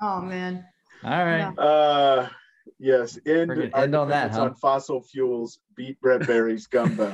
oh 0.02 0.22
man 0.22 0.64
All 1.04 1.26
right. 1.26 1.58
uh, 1.58 2.30
yes. 2.78 3.18
End, 3.26 3.50
We're 3.50 3.56
gonna 3.56 3.70
our 3.74 3.84
end 3.84 3.96
on 3.96 4.10
that, 4.10 4.32
huh? 4.32 4.44
on 4.44 4.56
fossil 4.56 5.02
fuels. 5.02 5.60
Beat 5.76 6.00
Brett 6.02 6.28
Berry's 6.28 6.68
gumbo. 6.68 7.14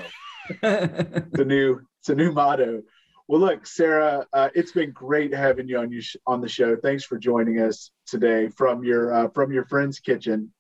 the 0.62 1.46
new. 1.46 1.80
It's 2.00 2.10
a 2.10 2.16
new 2.16 2.32
motto. 2.32 2.82
Well, 3.28 3.40
look, 3.40 3.66
Sarah, 3.66 4.26
uh, 4.34 4.50
it's 4.54 4.72
been 4.72 4.92
great 4.92 5.34
having 5.34 5.68
you 5.68 5.80
on 5.80 5.92
you 5.92 6.02
sh- 6.02 6.18
on 6.28 6.42
the 6.42 6.50
show. 6.50 6.76
Thanks 6.76 7.04
for 7.04 7.18
joining 7.18 7.60
us 7.62 7.92
today 8.06 8.50
from 8.50 8.84
your 8.84 9.14
uh, 9.14 9.28
from 9.30 9.52
your 9.52 9.66
friend's 9.66 10.00
kitchen, 10.00 10.52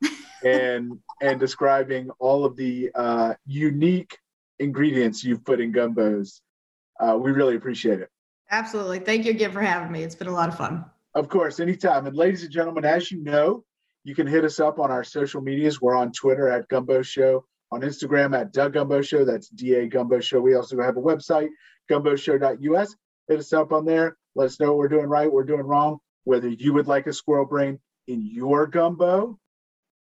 and 0.44 0.98
and 1.20 1.38
describing 1.38 2.10
all 2.18 2.44
of 2.44 2.56
the 2.56 2.90
uh, 2.94 3.34
unique 3.46 4.18
ingredients 4.58 5.22
you've 5.24 5.44
put 5.44 5.60
in 5.60 5.72
gumbos. 5.72 6.40
Uh, 6.98 7.18
we 7.20 7.32
really 7.32 7.56
appreciate 7.56 7.98
it. 8.00 8.08
absolutely 8.50 9.00
thank 9.00 9.24
you 9.24 9.32
again 9.32 9.50
for 9.50 9.60
having 9.60 9.90
me 9.90 10.04
it's 10.04 10.14
been 10.14 10.28
a 10.28 10.32
lot 10.32 10.48
of 10.48 10.56
fun 10.56 10.84
Of 11.14 11.28
course, 11.28 11.60
anytime. 11.60 12.06
And 12.06 12.16
ladies 12.16 12.42
and 12.44 12.52
gentlemen, 12.52 12.84
as 12.84 13.10
you 13.10 13.20
know, 13.22 13.64
you 14.04 14.14
can 14.14 14.26
hit 14.26 14.44
us 14.44 14.60
up 14.60 14.78
on 14.78 14.90
our 14.90 15.04
social 15.04 15.40
medias. 15.40 15.80
We're 15.80 15.96
on 15.96 16.12
Twitter 16.12 16.48
at 16.48 16.68
Gumbo 16.68 17.02
Show, 17.02 17.44
on 17.74 17.80
Instagram 17.80 18.38
at 18.38 18.52
Doug 18.52 18.74
Gumbo 18.74 19.02
Show. 19.02 19.24
That's 19.24 19.48
DA 19.48 19.88
Gumbo 19.88 20.20
Show. 20.20 20.40
We 20.40 20.54
also 20.54 20.80
have 20.80 20.96
a 20.96 21.00
website, 21.02 21.48
gumboshow.us. 21.90 22.96
Hit 23.28 23.38
us 23.38 23.52
up 23.52 23.72
on 23.72 23.84
there. 23.84 24.16
Let 24.36 24.46
us 24.46 24.60
know 24.60 24.68
what 24.68 24.78
we're 24.78 24.88
doing 24.88 25.06
right, 25.06 25.30
we're 25.30 25.44
doing 25.44 25.62
wrong, 25.62 25.98
whether 26.24 26.48
you 26.48 26.72
would 26.72 26.86
like 26.86 27.06
a 27.06 27.12
squirrel 27.12 27.46
brain 27.46 27.78
in 28.06 28.26
your 28.26 28.66
gumbo. 28.66 29.38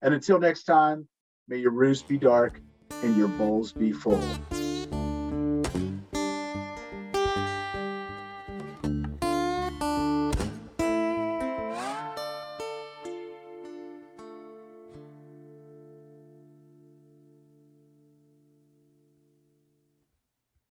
And 0.02 0.14
until 0.14 0.38
next 0.38 0.64
time, 0.64 1.08
may 1.46 1.58
your 1.58 1.72
roost 1.72 2.08
be 2.08 2.16
dark 2.16 2.60
and 3.02 3.16
your 3.16 3.28
bowls 3.28 3.72
be 3.72 3.92
full. 3.92 4.22